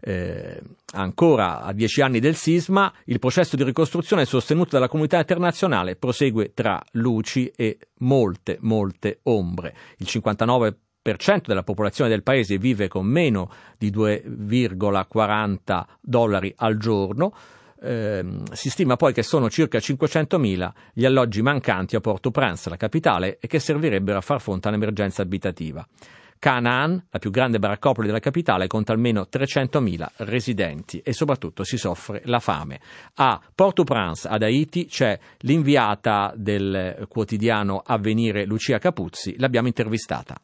eh, 0.01 0.61
ancora 0.93 1.61
a 1.61 1.71
dieci 1.73 2.01
anni 2.01 2.19
del 2.19 2.35
sisma, 2.35 2.91
il 3.05 3.19
processo 3.19 3.55
di 3.55 3.63
ricostruzione 3.63 4.25
sostenuto 4.25 4.71
dalla 4.71 4.87
comunità 4.87 5.17
internazionale 5.17 5.95
prosegue 5.95 6.53
tra 6.53 6.81
luci 6.93 7.51
e 7.55 7.77
molte, 7.99 8.57
molte 8.61 9.19
ombre. 9.23 9.75
Il 9.97 10.07
59 10.07 10.75
della 11.47 11.63
popolazione 11.63 12.11
del 12.11 12.21
paese 12.21 12.57
vive 12.57 12.87
con 12.87 13.05
meno 13.05 13.49
di 13.77 13.89
2,40 13.91 15.83
dollari 15.99 16.53
al 16.57 16.77
giorno. 16.77 17.33
Eh, 17.83 18.23
si 18.51 18.69
stima 18.69 18.95
poi 18.95 19.11
che 19.11 19.23
sono 19.23 19.49
circa 19.49 19.79
500.000 19.79 20.71
gli 20.93 21.05
alloggi 21.05 21.41
mancanti 21.41 21.95
a 21.95 21.99
Port-au-Prince, 21.99 22.69
la 22.69 22.77
capitale, 22.77 23.39
e 23.39 23.47
che 23.47 23.57
servirebbero 23.57 24.19
a 24.19 24.21
far 24.21 24.39
fronte 24.39 24.67
all'emergenza 24.67 25.23
abitativa. 25.23 25.83
Canaan, 26.41 27.05
la 27.11 27.19
più 27.19 27.29
grande 27.29 27.59
baraccopoli 27.59 28.07
della 28.07 28.17
capitale, 28.17 28.65
conta 28.65 28.93
almeno 28.93 29.27
300.000 29.31 30.07
residenti 30.17 30.99
e 31.03 31.13
soprattutto 31.13 31.63
si 31.63 31.77
soffre 31.77 32.23
la 32.25 32.39
fame. 32.39 32.79
A 33.17 33.39
Port-au-Prince, 33.53 34.27
ad 34.27 34.41
Haiti, 34.41 34.87
c'è 34.87 35.19
l'inviata 35.41 36.33
del 36.35 37.05
quotidiano 37.07 37.83
Avvenire 37.85 38.45
Lucia 38.45 38.79
Capuzzi, 38.79 39.35
l'abbiamo 39.37 39.67
intervistata. 39.67 40.35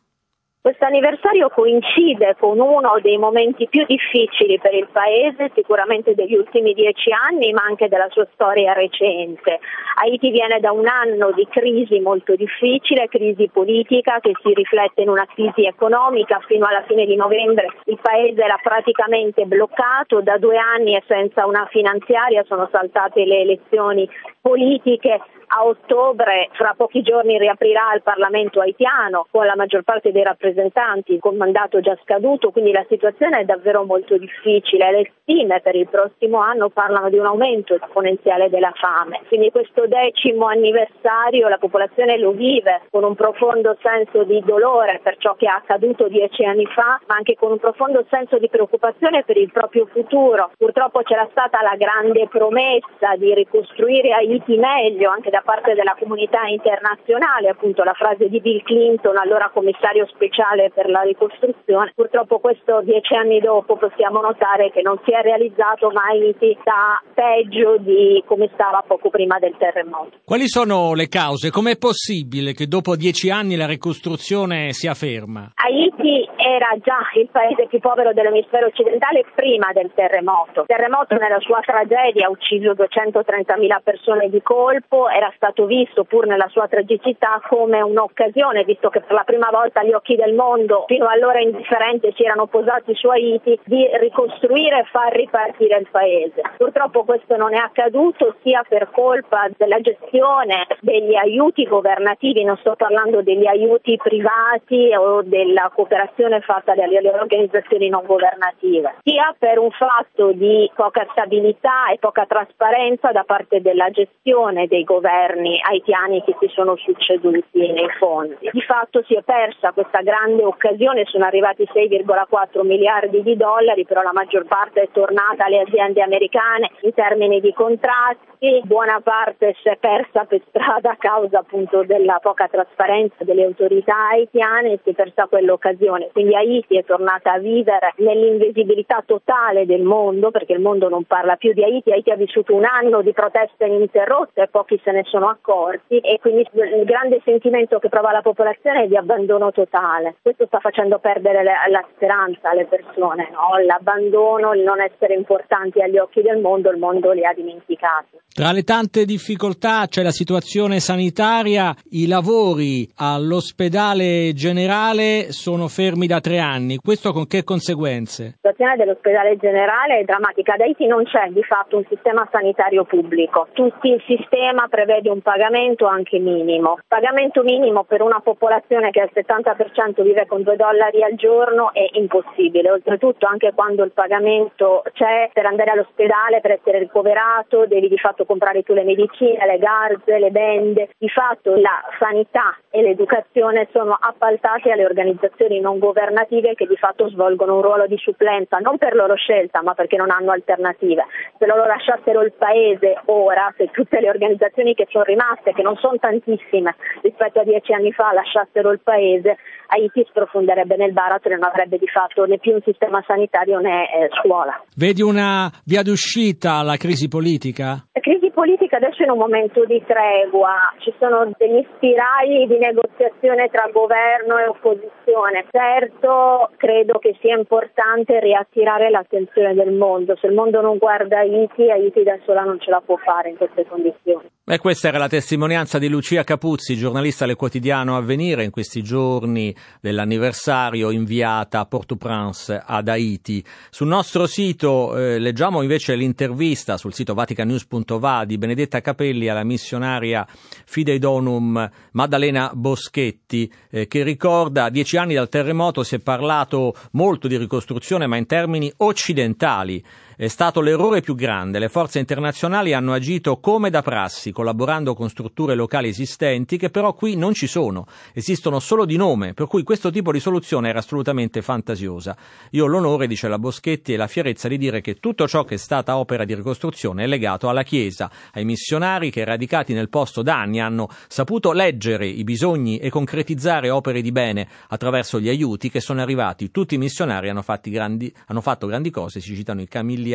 Questo 0.67 0.83
anniversario 0.83 1.47
coincide 1.47 2.36
con 2.38 2.59
uno 2.59 3.00
dei 3.01 3.17
momenti 3.17 3.69
più 3.69 3.86
difficili 3.86 4.59
per 4.59 4.74
il 4.74 4.89
Paese, 4.91 5.50
sicuramente 5.55 6.13
degli 6.13 6.36
ultimi 6.36 6.74
dieci 6.74 7.09
anni, 7.09 7.53
ma 7.53 7.62
anche 7.65 7.88
della 7.88 8.09
sua 8.09 8.27
storia 8.33 8.74
recente. 8.74 9.62
Haiti 9.95 10.29
viene 10.29 10.59
da 10.59 10.74
un 10.74 10.86
anno 10.86 11.31
di 11.31 11.47
crisi 11.50 12.01
molto 12.01 12.36
difficile, 12.36 13.07
crisi 13.07 13.47
politica 13.47 14.19
che 14.19 14.33
si 14.43 14.53
riflette 14.53 15.03
in 15.03 15.07
una 15.07 15.25
crisi 15.33 15.65
economica. 15.65 16.41
Fino 16.45 16.65
alla 16.65 16.83
fine 16.86 17.05
di 17.05 17.15
novembre 17.15 17.67
il 17.86 18.00
Paese 18.01 18.43
era 18.43 18.59
praticamente 18.62 19.45
bloccato, 19.45 20.19
da 20.19 20.38
due 20.38 20.57
anni 20.57 20.97
e 20.97 21.03
senza 21.07 21.45
una 21.45 21.65
finanziaria 21.71 22.43
sono 22.43 22.67
saltate 22.69 23.24
le 23.24 23.39
elezioni 23.39 24.05
politiche 24.41 25.21
a 25.47 25.65
ottobre, 25.65 26.49
fra 26.53 26.73
pochi 26.75 27.01
giorni, 27.01 27.37
riaprirà 27.37 27.93
il 27.93 28.01
Parlamento 28.01 28.59
haitiano 28.59 29.27
con 29.31 29.45
la 29.45 29.55
maggior 29.55 29.83
parte 29.83 30.11
dei 30.11 30.23
rappresentanti 30.23 31.19
con 31.19 31.37
mandato 31.37 31.79
già 31.79 31.97
scaduto, 32.03 32.51
quindi 32.51 32.71
la 32.71 32.85
situazione 32.89 33.39
è 33.39 33.45
davvero 33.45 33.83
molto 33.85 34.17
difficile. 34.17 34.91
Le 34.91 35.11
stime 35.21 35.61
per 35.61 35.75
il 35.75 35.87
prossimo 35.87 36.39
anno 36.39 36.69
parlano 36.69 37.09
di 37.09 37.17
un 37.17 37.25
aumento 37.25 37.75
esponenziale 37.75 38.49
della 38.49 38.73
fame. 38.75 39.21
Quindi 39.27 39.51
questo 39.51 39.87
decimo 39.87 40.47
anniversario 40.47 41.47
la 41.47 41.57
popolazione 41.57 42.17
lo 42.17 42.31
vive 42.31 42.81
con 42.89 43.03
un 43.03 43.15
profondo 43.15 43.77
senso 43.81 44.23
di 44.23 44.41
dolore 44.45 44.99
per 45.01 45.17
ciò 45.17 45.35
che 45.35 45.45
è 45.45 45.49
accaduto 45.49 46.07
dieci 46.07 46.43
anni 46.43 46.65
fa, 46.65 46.99
ma 47.07 47.15
anche 47.15 47.35
con 47.35 47.51
un 47.51 47.59
profondo 47.59 48.05
senso 48.09 48.37
di 48.37 48.49
preoccupazione 48.49 49.23
per 49.23 49.37
il 49.37 49.51
proprio 49.51 49.85
futuro. 49.85 50.51
Purtroppo 50.57 51.01
c'era 51.03 51.27
stata 51.31 51.61
la 51.61 51.75
grande 51.75 52.27
promessa 52.27 53.15
di 53.17 53.33
ricostruire 53.33 54.13
Haiti 54.13 54.57
meglio, 54.57 55.09
anche 55.09 55.29
da 55.29 55.37
da 55.38 55.41
parte 55.46 55.75
della 55.75 55.96
comunità 56.00 56.48
internazionale, 56.48 57.50
appunto 57.50 57.84
la 57.84 57.94
frase 57.94 58.27
di 58.27 58.41
Bill 58.41 58.63
Clinton, 58.63 59.17
allora 59.17 59.51
commissario 59.53 60.08
speciale 60.08 60.72
per 60.74 60.89
la 60.89 61.01
ricostruzione. 61.01 61.91
Purtroppo 61.94 62.39
questo 62.39 62.82
dieci 62.82 63.13
anni 63.13 63.39
dopo 63.39 63.77
possiamo 63.77 64.20
notare 64.20 64.72
che 64.72 64.82
non 64.82 65.00
si 65.06 65.12
è 65.12 65.22
realizzato 65.22 65.91
mai 65.91 66.36
sta 66.38 67.01
peggio 67.13 67.77
di 67.77 68.24
come 68.25 68.50
stava 68.53 68.84
poco 68.88 69.10
prima 69.10 69.38
del 69.38 69.56
terremoto. 69.58 70.17
Quali 70.25 70.48
sono 70.48 70.96
le 70.96 71.08
cause? 71.08 71.51
Com'è 71.51 71.77
possibile 71.77 72.53
che 72.53 72.65
dopo 72.65 72.96
dieci 72.96 73.29
anni 73.29 73.56
la 73.56 73.67
ricostruzione 73.67 74.72
sia 74.72 74.96
ferma? 74.96 75.51
Haiti 75.53 76.27
era 76.36 76.74
già 76.82 77.00
il 77.20 77.29
paese 77.32 77.67
più 77.67 77.79
povero 77.79 78.13
dell'emisfero 78.13 78.67
occidentale 78.67 79.25
prima 79.36 79.72
del 79.74 79.91
terremoto. 79.94 80.62
Il 80.62 80.67
terremoto 80.67 81.15
nella 81.15 81.39
sua 81.41 81.60
tragedia 81.62 82.27
ha 82.27 82.29
ucciso 82.29 82.72
230.000 82.72 83.82
persone 83.84 84.29
di 84.29 84.41
colpo 84.41 85.10
era 85.10 85.26
stato 85.36 85.65
visto 85.65 86.03
pur 86.03 86.25
nella 86.27 86.48
sua 86.50 86.67
tragicità 86.67 87.41
come 87.48 87.81
un'occasione, 87.81 88.63
visto 88.63 88.89
che 88.89 89.01
per 89.01 89.13
la 89.13 89.24
prima 89.24 89.50
volta 89.51 89.84
gli 89.84 89.91
occhi 89.91 90.15
del 90.15 90.34
mondo 90.34 90.86
fino 90.88 91.07
allora 91.07 91.39
indifferente 91.39 92.13
si 92.15 92.24
erano 92.24 92.48
posati 92.48 92.93
su 92.96 93.07
Haiti, 93.07 93.60
di 93.65 93.88
ricostruire 94.00 94.79
e 94.79 94.84
far 94.91 95.13
ripartire 95.13 95.77
il 95.77 95.88
paese. 95.89 96.41
Purtroppo 96.57 97.03
questo 97.03 97.36
non 97.36 97.53
è 97.53 97.57
accaduto 97.57 98.36
sia 98.41 98.63
per 98.67 98.89
colpa 98.91 99.48
della 99.57 99.81
gestione 99.81 100.67
degli 100.79 101.15
aiuti 101.15 101.65
governativi, 101.65 102.43
non 102.43 102.57
sto 102.57 102.75
parlando 102.75 103.22
degli 103.22 103.48
aiuti 103.48 103.98
privati 103.98 104.93
o 104.96 105.22
della 105.24 105.72
cooperazione 105.74 106.41
fatta 106.41 106.74
dalle 106.75 107.00
organizzazioni 107.10 107.89
non 107.89 108.05
governative, 108.05 108.96
sia 109.03 109.36
per 109.38 109.57
un 109.60 109.72
fatto 109.72 110.31
di 110.31 110.69
poca 110.75 111.07
stabilità 111.12 111.89
e 111.91 111.98
poca 112.00 112.25
trasparenza 112.25 113.12
da 113.12 113.24
parte 113.24 113.62
della 113.62 113.89
gestione 113.89 114.67
dei 114.67 114.84
governi 114.84 115.15
haitiani 115.25 116.24
che 116.24 116.36
si 116.39 116.47
sono 116.53 116.75
succeduti 116.75 117.71
nei 117.71 117.89
fondi. 117.97 118.50
Di 118.51 118.62
fatto 118.62 119.03
si 119.03 119.15
è 119.15 119.21
persa 119.21 119.71
questa 119.71 120.01
grande 120.01 120.43
occasione, 120.43 121.05
sono 121.05 121.25
arrivati 121.25 121.67
6,4 121.71 122.65
miliardi 122.65 123.21
di 123.24 123.36
dollari, 123.36 123.86
però 123.86 124.01
la 124.01 124.13
maggior 124.13 124.45
parte 124.45 124.81
è 124.81 124.89
tornata 124.91 125.45
alle 125.45 125.62
aziende 125.62 126.01
americane 126.01 126.71
in 126.81 126.93
termini 126.93 127.39
di 127.41 127.53
contratti, 127.53 128.62
buona 128.63 129.01
parte 129.01 129.55
si 129.62 129.69
è 129.69 129.77
persa 129.77 130.25
per 130.25 130.41
strada 130.47 130.91
a 130.91 130.95
causa 130.97 131.39
appunto 131.39 131.83
della 131.83 132.19
poca 132.21 132.47
trasparenza 132.47 133.24
delle 133.24 133.43
autorità 133.43 134.09
haitiane 134.12 134.74
e 134.74 134.79
si 134.83 134.89
è 134.91 134.93
persa 134.93 135.27
quell'occasione. 135.27 136.09
Quindi 136.12 136.36
Haiti 136.36 136.77
è 136.77 136.83
tornata 136.83 137.33
a 137.33 137.39
vivere 137.39 137.93
nell'invisibilità 137.97 139.03
totale 139.05 139.65
del 139.65 139.81
mondo, 139.81 140.31
perché 140.31 140.53
il 140.53 140.62
mondo 140.62 140.89
non 140.89 141.03
parla 141.03 141.36
più 141.36 141.53
di 141.53 141.63
Haiti, 141.63 141.91
Haiti 141.91 142.12
ha 142.12 142.15
vissuto 142.15 142.53
un 142.53 142.65
anno 142.65 143.01
di 143.01 143.13
proteste 143.13 143.65
ininterrotte 143.65 144.43
e 144.43 144.47
pochi 144.47 144.79
se 144.83 144.91
ne 144.91 145.03
sono 145.09 145.29
accorti 145.29 145.99
e 145.99 146.19
quindi 146.19 146.47
il 146.51 146.83
grande 146.85 147.21
sentimento 147.23 147.79
che 147.79 147.89
prova 147.89 148.11
la 148.11 148.21
popolazione 148.21 148.83
è 148.83 148.87
di 148.87 148.95
abbandono 148.95 149.51
totale. 149.51 150.15
Questo 150.21 150.45
sta 150.47 150.59
facendo 150.59 150.99
perdere 150.99 151.43
la, 151.43 151.53
la 151.69 151.85
speranza 151.95 152.49
alle 152.49 152.65
persone, 152.65 153.29
no? 153.31 153.63
l'abbandono, 153.65 154.53
il 154.53 154.61
non 154.61 154.81
essere 154.81 155.15
importanti 155.15 155.81
agli 155.81 155.97
occhi 155.97 156.21
del 156.21 156.39
mondo, 156.39 156.69
il 156.69 156.77
mondo 156.77 157.11
li 157.11 157.25
ha 157.25 157.33
dimenticati. 157.33 158.17
Tra 158.37 158.51
le 158.51 158.63
tante 158.63 159.05
difficoltà 159.05 159.87
c'è 159.87 160.03
la 160.03 160.11
situazione 160.11 160.79
sanitaria, 160.79 161.73
i 161.91 162.07
lavori 162.07 162.87
all'ospedale 162.97 164.33
generale 164.33 165.31
sono 165.31 165.67
fermi 165.67 166.05
da 166.05 166.19
tre 166.19 166.37
anni, 166.37 166.77
questo 166.77 167.11
con 167.13 167.25
che 167.25 167.43
conseguenze? 167.43 168.23
La 168.23 168.51
situazione 168.51 168.75
dell'ospedale 168.75 169.37
generale 169.37 169.99
è 169.99 170.03
drammatica, 170.03 170.53
ad 170.53 170.61
Haiti 170.61 170.85
non 170.85 171.03
c'è 171.05 171.29
di 171.29 171.43
fatto 171.43 171.77
un 171.77 171.85
sistema 171.89 172.27
sanitario 172.31 172.83
pubblico, 172.83 173.47
tutto 173.53 173.87
il 173.87 174.01
sistema 174.05 174.67
prevede 174.67 174.96
un 175.05 175.21
pagamento 175.21 175.85
anche 175.85 176.17
minimo, 176.19 176.79
pagamento 176.87 177.43
minimo 177.43 177.83
per 177.83 178.01
una 178.01 178.19
popolazione 178.19 178.89
che 178.89 179.01
al 179.01 179.11
70% 179.13 180.01
vive 180.01 180.25
con 180.25 180.41
2 180.41 180.55
dollari 180.55 181.03
al 181.03 181.15
giorno 181.15 181.71
è 181.73 181.87
impossibile, 181.93 182.71
oltretutto 182.71 183.27
anche 183.27 183.51
quando 183.53 183.83
il 183.83 183.91
pagamento 183.91 184.83
c'è 184.93 185.29
per 185.31 185.45
andare 185.45 185.71
all'ospedale, 185.71 186.41
per 186.41 186.51
essere 186.51 186.79
ricoverato, 186.79 187.65
devi 187.67 187.87
di 187.87 187.97
fatto 187.97 188.25
comprare 188.25 188.63
tu 188.63 188.73
le 188.73 188.83
medicine, 188.83 189.45
le 189.45 189.57
garze, 189.59 190.17
le 190.17 190.31
bende. 190.31 190.89
Di 190.97 191.09
fatto 191.09 191.55
la 191.55 191.83
sanità 191.99 192.57
e 192.69 192.81
l'educazione 192.81 193.67
sono 193.71 193.97
appaltate 193.99 194.71
alle 194.71 194.85
organizzazioni 194.85 195.59
non 195.59 195.79
governative 195.79 196.55
che 196.55 196.65
di 196.65 196.75
fatto 196.75 197.09
svolgono 197.09 197.55
un 197.55 197.61
ruolo 197.61 197.85
di 197.85 197.97
supplenza, 197.97 198.57
non 198.57 198.77
per 198.77 198.95
loro 198.95 199.15
scelta, 199.15 199.61
ma 199.61 199.73
perché 199.73 199.97
non 199.97 200.09
hanno 200.09 200.31
alternative. 200.31 201.05
Se 201.37 201.45
loro 201.45 201.65
lasciassero 201.65 202.21
il 202.21 202.33
paese 202.33 203.01
ora, 203.05 203.53
se 203.57 203.69
tutte 203.71 203.99
le 203.99 204.09
organizzazioni 204.09 204.73
che 204.73 204.87
sono 204.89 205.03
rimaste, 205.03 205.53
che 205.53 205.62
non 205.62 205.75
sono 205.77 205.98
tantissime 205.98 206.75
rispetto 207.01 207.39
a 207.39 207.44
dieci 207.44 207.74
anni 207.74 207.91
fa, 207.91 208.13
lasciassero 208.13 208.72
il 208.72 208.79
paese, 208.79 209.38
Haiti 209.67 210.06
sprofonderebbe 210.08 210.75
nel 210.77 210.94
baratro 210.94 211.32
e 211.32 211.36
non 211.36 211.44
avrebbe 211.44 211.77
di 211.77 211.88
fatto 211.88 212.25
né 212.25 212.38
più 212.38 212.53
un 212.53 212.62
sistema 212.63 213.03
sanitario 213.06 213.60
né 213.60 213.84
eh, 213.84 214.10
scuola. 214.22 214.62
Vedi 214.75 215.01
una 215.01 215.51
via 215.65 215.82
d'uscita 215.82 216.56
alla 216.56 216.77
crisi 216.77 217.08
politica? 217.08 217.86
La 217.91 218.01
crisi 218.01 218.32
politica 218.32 218.77
adesso 218.77 219.01
è 219.01 219.06
in 219.06 219.12
un 219.12 219.17
momento 219.17 219.65
di 219.65 219.84
tregua, 219.86 220.74
ci 220.79 220.94
sono 221.00 221.32
degli 221.38 221.65
spiragli 221.75 222.48
di 222.48 222.58
negoziazione 222.58 223.50
tra 223.50 223.70
governo 223.72 224.38
e 224.38 224.48
opposizione. 224.48 225.46
Certo, 225.51 226.51
credo 226.58 227.00
che 227.00 227.17
sia 227.20 227.36
importante 227.36 228.20
riattirare 228.20 228.89
l'attenzione 228.89 229.53
del 229.53 229.74
mondo. 229.74 230.15
Se 230.15 230.27
il 230.27 230.34
mondo 230.34 230.62
non 230.62 230.77
guarda 230.77 231.20
Haiti, 231.20 231.70
Haiti 231.70 232.03
da 232.03 232.17
sola 232.25 232.44
non 232.44 232.60
ce 232.60 232.70
la 232.70 232.82
può 232.86 232.96
fare 232.98 233.29
in 233.29 233.38
queste 233.38 233.65
condizioni. 233.65 234.29
E 234.49 234.59
questa 234.59 234.87
era 234.87 234.97
la 234.97 235.09
testimonianza 235.09 235.77
di 235.77 235.89
Lucia 235.89 236.23
Capuzzi, 236.23 236.77
giornalista 236.77 237.25
del 237.25 237.35
quotidiano 237.35 237.97
Avvenire, 237.97 238.45
in 238.45 238.49
questi 238.49 238.81
giorni 238.81 239.53
dell'anniversario 239.81 240.89
inviata 240.89 241.59
a 241.59 241.65
Port-au-Prince 241.65 242.63
ad 242.65 242.87
Haiti. 242.87 243.43
Sul 243.69 243.87
nostro 243.87 244.25
sito 244.25 244.95
eh, 244.95 245.19
leggiamo 245.19 245.61
invece 245.63 245.95
l'intervista 245.95 246.77
sul 246.77 246.93
sito 246.93 247.13
vaticanews.va 247.13 248.23
di 248.23 248.37
Benedetta 248.37 248.79
Capelli 248.79 249.27
alla 249.27 249.43
missionaria 249.43 250.25
Fidei 250.65 250.97
Donum 250.97 251.69
Maddalena 251.91 252.49
Boschetti, 252.53 253.51
eh, 253.69 253.86
che 253.88 254.03
ricorda 254.03 254.69
dieci 254.69 254.95
anni 254.95 255.13
dal 255.13 255.27
terremoto, 255.27 255.83
si 255.83 255.95
è 255.95 255.99
parlato 255.99 256.73
molto 256.91 257.27
di 257.27 257.36
ricostruzione, 257.36 258.07
ma 258.07 258.15
in 258.15 258.25
termini 258.25 258.71
occidentali. 258.77 259.83
È 260.19 260.30
stato 260.30 260.62
l'errore 260.62 261.01
più 261.01 261.13
grande. 261.13 261.60
Le 261.60 261.69
forze 261.69 261.99
internazionali 261.99 262.73
hanno 262.73 262.91
agito 262.91 263.38
come 263.38 263.69
da 263.69 263.84
prassi, 263.84 264.32
collaborando 264.32 264.95
con 264.95 265.10
strutture 265.10 265.53
locali 265.53 265.89
esistenti 265.89 266.58
che 266.58 266.71
però 266.71 266.95
qui 266.95 267.15
non 267.15 267.36
ci 267.36 267.45
sono, 267.45 267.86
esistono 268.13 268.60
solo 268.60 268.86
di 268.86 268.95
nome, 268.95 269.36
per 269.36 269.45
cui 269.45 269.62
questo 269.62 269.91
tipo 269.91 270.12
di 270.12 270.19
soluzione 270.19 270.69
era 270.69 270.80
assolutamente 270.80 271.43
fantasiosa. 271.43 272.17
Io 272.49 272.63
ho 272.63 272.67
l'onore, 272.67 273.06
dice 273.06 273.27
la 273.27 273.38
Boschetti, 273.38 273.93
e 273.93 273.95
la 273.95 274.08
fierezza 274.08 274.47
di 274.47 274.58
dire 274.58 274.82
che 274.82 274.95
tutto 274.95 275.27
ciò 275.27 275.43
che 275.43 275.53
è 275.53 275.58
stata 275.60 275.97
opera 275.97 276.25
di 276.25 276.34
ricostruzione 276.34 277.03
è 277.03 277.08
legato 277.08 277.47
alla 277.47 277.62
Chiesa, 277.62 278.10
ai 278.34 278.43
missionari 278.43 279.12
che 279.12 279.23
radicati 279.23 279.73
nel 279.73 279.89
posto 279.89 280.23
da 280.23 280.39
anni 280.39 280.60
hanno 280.60 280.89
saputo 281.08 281.51
leggere 281.51 282.08
i 282.08 282.23
bisogni 282.23 282.80
e 282.80 282.89
concretizzare 282.89 283.69
opere 283.69 284.01
di 284.01 284.12
bene 284.12 284.47
attraverso 284.69 285.19
gli 285.19 285.30
aiuti 285.30 285.69
che 285.69 285.80
sono 285.80 286.01
arrivati. 286.01 286.49
Tutti 286.49 286.73
i 286.73 286.80
missionari 286.80 287.30
hanno, 287.30 287.45
grandi, 287.62 288.12
hanno 288.25 288.41
fatto 288.41 288.65
grandi 288.65 288.89
cose, 288.89 289.19
si 289.19 289.36
citano 289.36 289.62
i 289.62 289.67
Camilli 289.67 290.06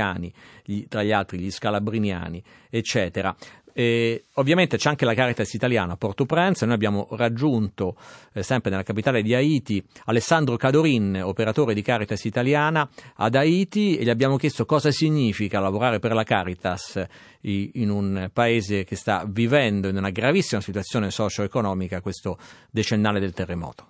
gli, 0.64 0.86
tra 0.88 1.02
gli 1.02 1.12
altri 1.12 1.38
gli 1.38 1.50
scalabriniani, 1.50 2.42
eccetera. 2.70 3.34
E 3.74 4.24
ovviamente 4.34 4.76
c'è 4.76 4.90
anche 4.90 5.06
la 5.06 5.14
Caritas 5.14 5.52
italiana 5.54 5.94
a 5.94 5.96
Port-au-Prince, 5.96 6.66
noi 6.66 6.74
abbiamo 6.74 7.08
raggiunto 7.12 7.96
eh, 8.34 8.42
sempre 8.42 8.70
nella 8.70 8.82
capitale 8.82 9.22
di 9.22 9.34
Haiti 9.34 9.82
Alessandro 10.04 10.56
Cadorin, 10.56 11.22
operatore 11.24 11.72
di 11.72 11.80
Caritas 11.80 12.24
italiana 12.24 12.86
ad 13.16 13.34
Haiti 13.34 13.96
e 13.96 14.04
gli 14.04 14.10
abbiamo 14.10 14.36
chiesto 14.36 14.66
cosa 14.66 14.90
significa 14.90 15.58
lavorare 15.58 16.00
per 16.00 16.12
la 16.12 16.22
Caritas 16.22 17.02
in 17.40 17.90
un 17.90 18.28
paese 18.32 18.84
che 18.84 18.94
sta 18.94 19.24
vivendo 19.26 19.88
in 19.88 19.96
una 19.96 20.10
gravissima 20.10 20.60
situazione 20.60 21.10
socio-economica 21.10 22.00
questo 22.02 22.36
decennale 22.70 23.20
del 23.20 23.32
terremoto. 23.32 23.86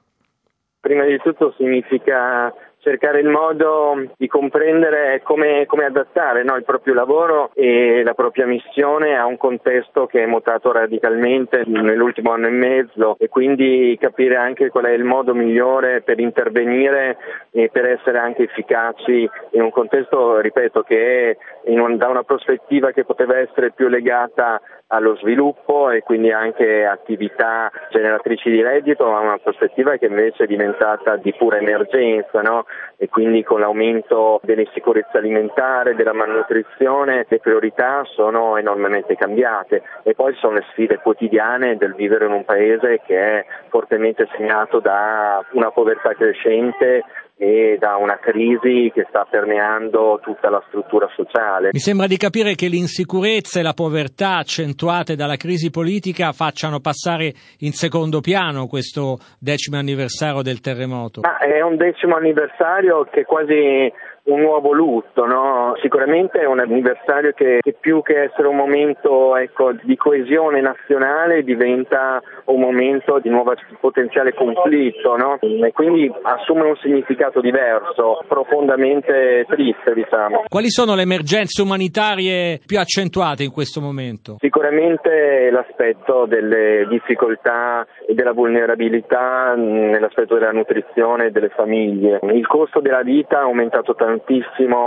Prima 0.80 1.04
di 1.04 1.18
tutto 1.18 1.54
significa 1.56 2.52
cercare 2.82 3.20
il 3.20 3.28
modo 3.28 4.10
di 4.16 4.26
comprendere 4.26 5.22
come, 5.22 5.66
come 5.66 5.84
adattare 5.84 6.42
no, 6.42 6.56
il 6.56 6.64
proprio 6.64 6.94
lavoro 6.94 7.50
e 7.54 8.02
la 8.02 8.14
propria 8.14 8.44
missione 8.44 9.16
a 9.16 9.24
un 9.24 9.36
contesto 9.36 10.06
che 10.06 10.24
è 10.24 10.26
mutato 10.26 10.72
radicalmente 10.72 11.62
nell'ultimo 11.64 12.32
anno 12.32 12.48
e 12.48 12.50
mezzo 12.50 13.16
e 13.18 13.28
quindi 13.28 13.96
capire 14.00 14.36
anche 14.36 14.68
qual 14.70 14.86
è 14.86 14.90
il 14.90 15.04
modo 15.04 15.32
migliore 15.32 16.02
per 16.02 16.18
intervenire 16.18 17.16
e 17.52 17.70
per 17.70 17.86
essere 17.86 18.18
anche 18.18 18.44
efficaci 18.44 19.30
in 19.50 19.62
un 19.62 19.70
contesto, 19.70 20.40
ripeto, 20.40 20.82
che 20.82 21.30
è 21.30 21.70
un, 21.70 21.96
da 21.96 22.08
una 22.08 22.24
prospettiva 22.24 22.90
che 22.90 23.04
poteva 23.04 23.38
essere 23.38 23.70
più 23.70 23.86
legata 23.88 24.60
allo 24.88 25.16
sviluppo 25.16 25.90
e 25.90 26.02
quindi 26.02 26.30
anche 26.30 26.84
attività 26.84 27.70
generatrici 27.90 28.50
di 28.50 28.62
reddito, 28.62 29.08
ma 29.08 29.20
una 29.20 29.38
prospettiva 29.38 29.96
che 29.96 30.06
invece 30.06 30.44
è 30.44 30.46
diventata 30.46 31.16
di 31.16 31.32
pura 31.32 31.56
emergenza 31.56 32.42
no? 32.42 32.66
E 32.96 33.08
quindi 33.08 33.42
con 33.42 33.58
l'aumento 33.58 34.38
dell'insicurezza 34.44 35.18
alimentare, 35.18 35.96
della 35.96 36.12
malnutrizione, 36.12 37.26
le 37.28 37.40
priorità 37.40 38.04
sono 38.04 38.56
enormemente 38.56 39.16
cambiate. 39.16 39.82
E 40.04 40.14
poi 40.14 40.34
sono 40.36 40.54
le 40.54 40.64
sfide 40.70 40.98
quotidiane 40.98 41.76
del 41.76 41.94
vivere 41.94 42.26
in 42.26 42.32
un 42.32 42.44
paese 42.44 43.00
che 43.04 43.18
è 43.18 43.46
fortemente 43.70 44.28
segnato 44.36 44.78
da 44.78 45.44
una 45.52 45.70
povertà 45.72 46.14
crescente 46.14 47.02
e 47.42 47.76
da 47.76 47.96
una 47.96 48.20
crisi 48.20 48.92
che 48.94 49.04
sta 49.08 49.26
permeando 49.28 50.20
tutta 50.22 50.48
la 50.48 50.62
struttura 50.68 51.08
sociale. 51.16 51.70
Mi 51.72 51.80
sembra 51.80 52.06
di 52.06 52.16
capire 52.16 52.54
che 52.54 52.68
l'insicurezza 52.68 53.58
e 53.58 53.64
la 53.64 53.72
povertà 53.72 54.36
accentuate 54.36 55.16
dalla 55.16 55.34
crisi 55.34 55.68
politica 55.68 56.30
facciano 56.30 56.78
passare 56.78 57.32
in 57.58 57.72
secondo 57.72 58.20
piano 58.20 58.68
questo 58.68 59.18
decimo 59.40 59.76
anniversario 59.76 60.42
del 60.42 60.60
terremoto. 60.60 61.22
Ma 61.22 61.38
è 61.38 61.60
un 61.62 61.76
decimo 61.76 62.14
anniversario 62.14 63.08
che 63.10 63.24
quasi 63.24 63.92
un 64.24 64.40
nuovo 64.40 64.72
lutto, 64.72 65.26
no? 65.26 65.74
sicuramente 65.80 66.38
è 66.38 66.46
un 66.46 66.60
anniversario 66.60 67.32
che, 67.32 67.58
che, 67.60 67.74
più 67.78 68.02
che 68.02 68.24
essere 68.24 68.46
un 68.46 68.56
momento 68.56 69.36
ecco, 69.36 69.72
di 69.82 69.96
coesione 69.96 70.60
nazionale 70.60 71.42
diventa 71.42 72.22
un 72.44 72.60
momento 72.60 73.18
di 73.18 73.28
nuovo 73.28 73.54
potenziale 73.80 74.32
conflitto 74.32 75.16
no? 75.16 75.38
e 75.40 75.72
quindi 75.72 76.12
assume 76.22 76.62
un 76.62 76.76
significato 76.76 77.40
diverso, 77.40 78.22
profondamente 78.28 79.44
triste 79.48 79.92
diciamo. 79.92 80.44
Quali 80.48 80.70
sono 80.70 80.94
le 80.94 81.02
emergenze 81.02 81.60
umanitarie 81.62 82.60
più 82.64 82.78
accentuate 82.78 83.42
in 83.42 83.50
questo 83.50 83.80
momento? 83.80 84.36
Sicuramente 84.38 85.50
l'aspetto 85.50 86.26
delle 86.26 86.86
difficoltà 86.88 87.84
e 88.06 88.14
della 88.14 88.32
vulnerabilità 88.32 89.54
nell'aspetto 89.56 90.34
della 90.34 90.52
nutrizione 90.52 91.30
delle 91.30 91.48
famiglie. 91.48 92.20
Il 92.22 92.46
costo 92.46 92.80
della 92.80 93.02
vita 93.02 93.38
è 93.38 93.42
aumentato 93.42 93.94
tantissimo, 93.94 94.11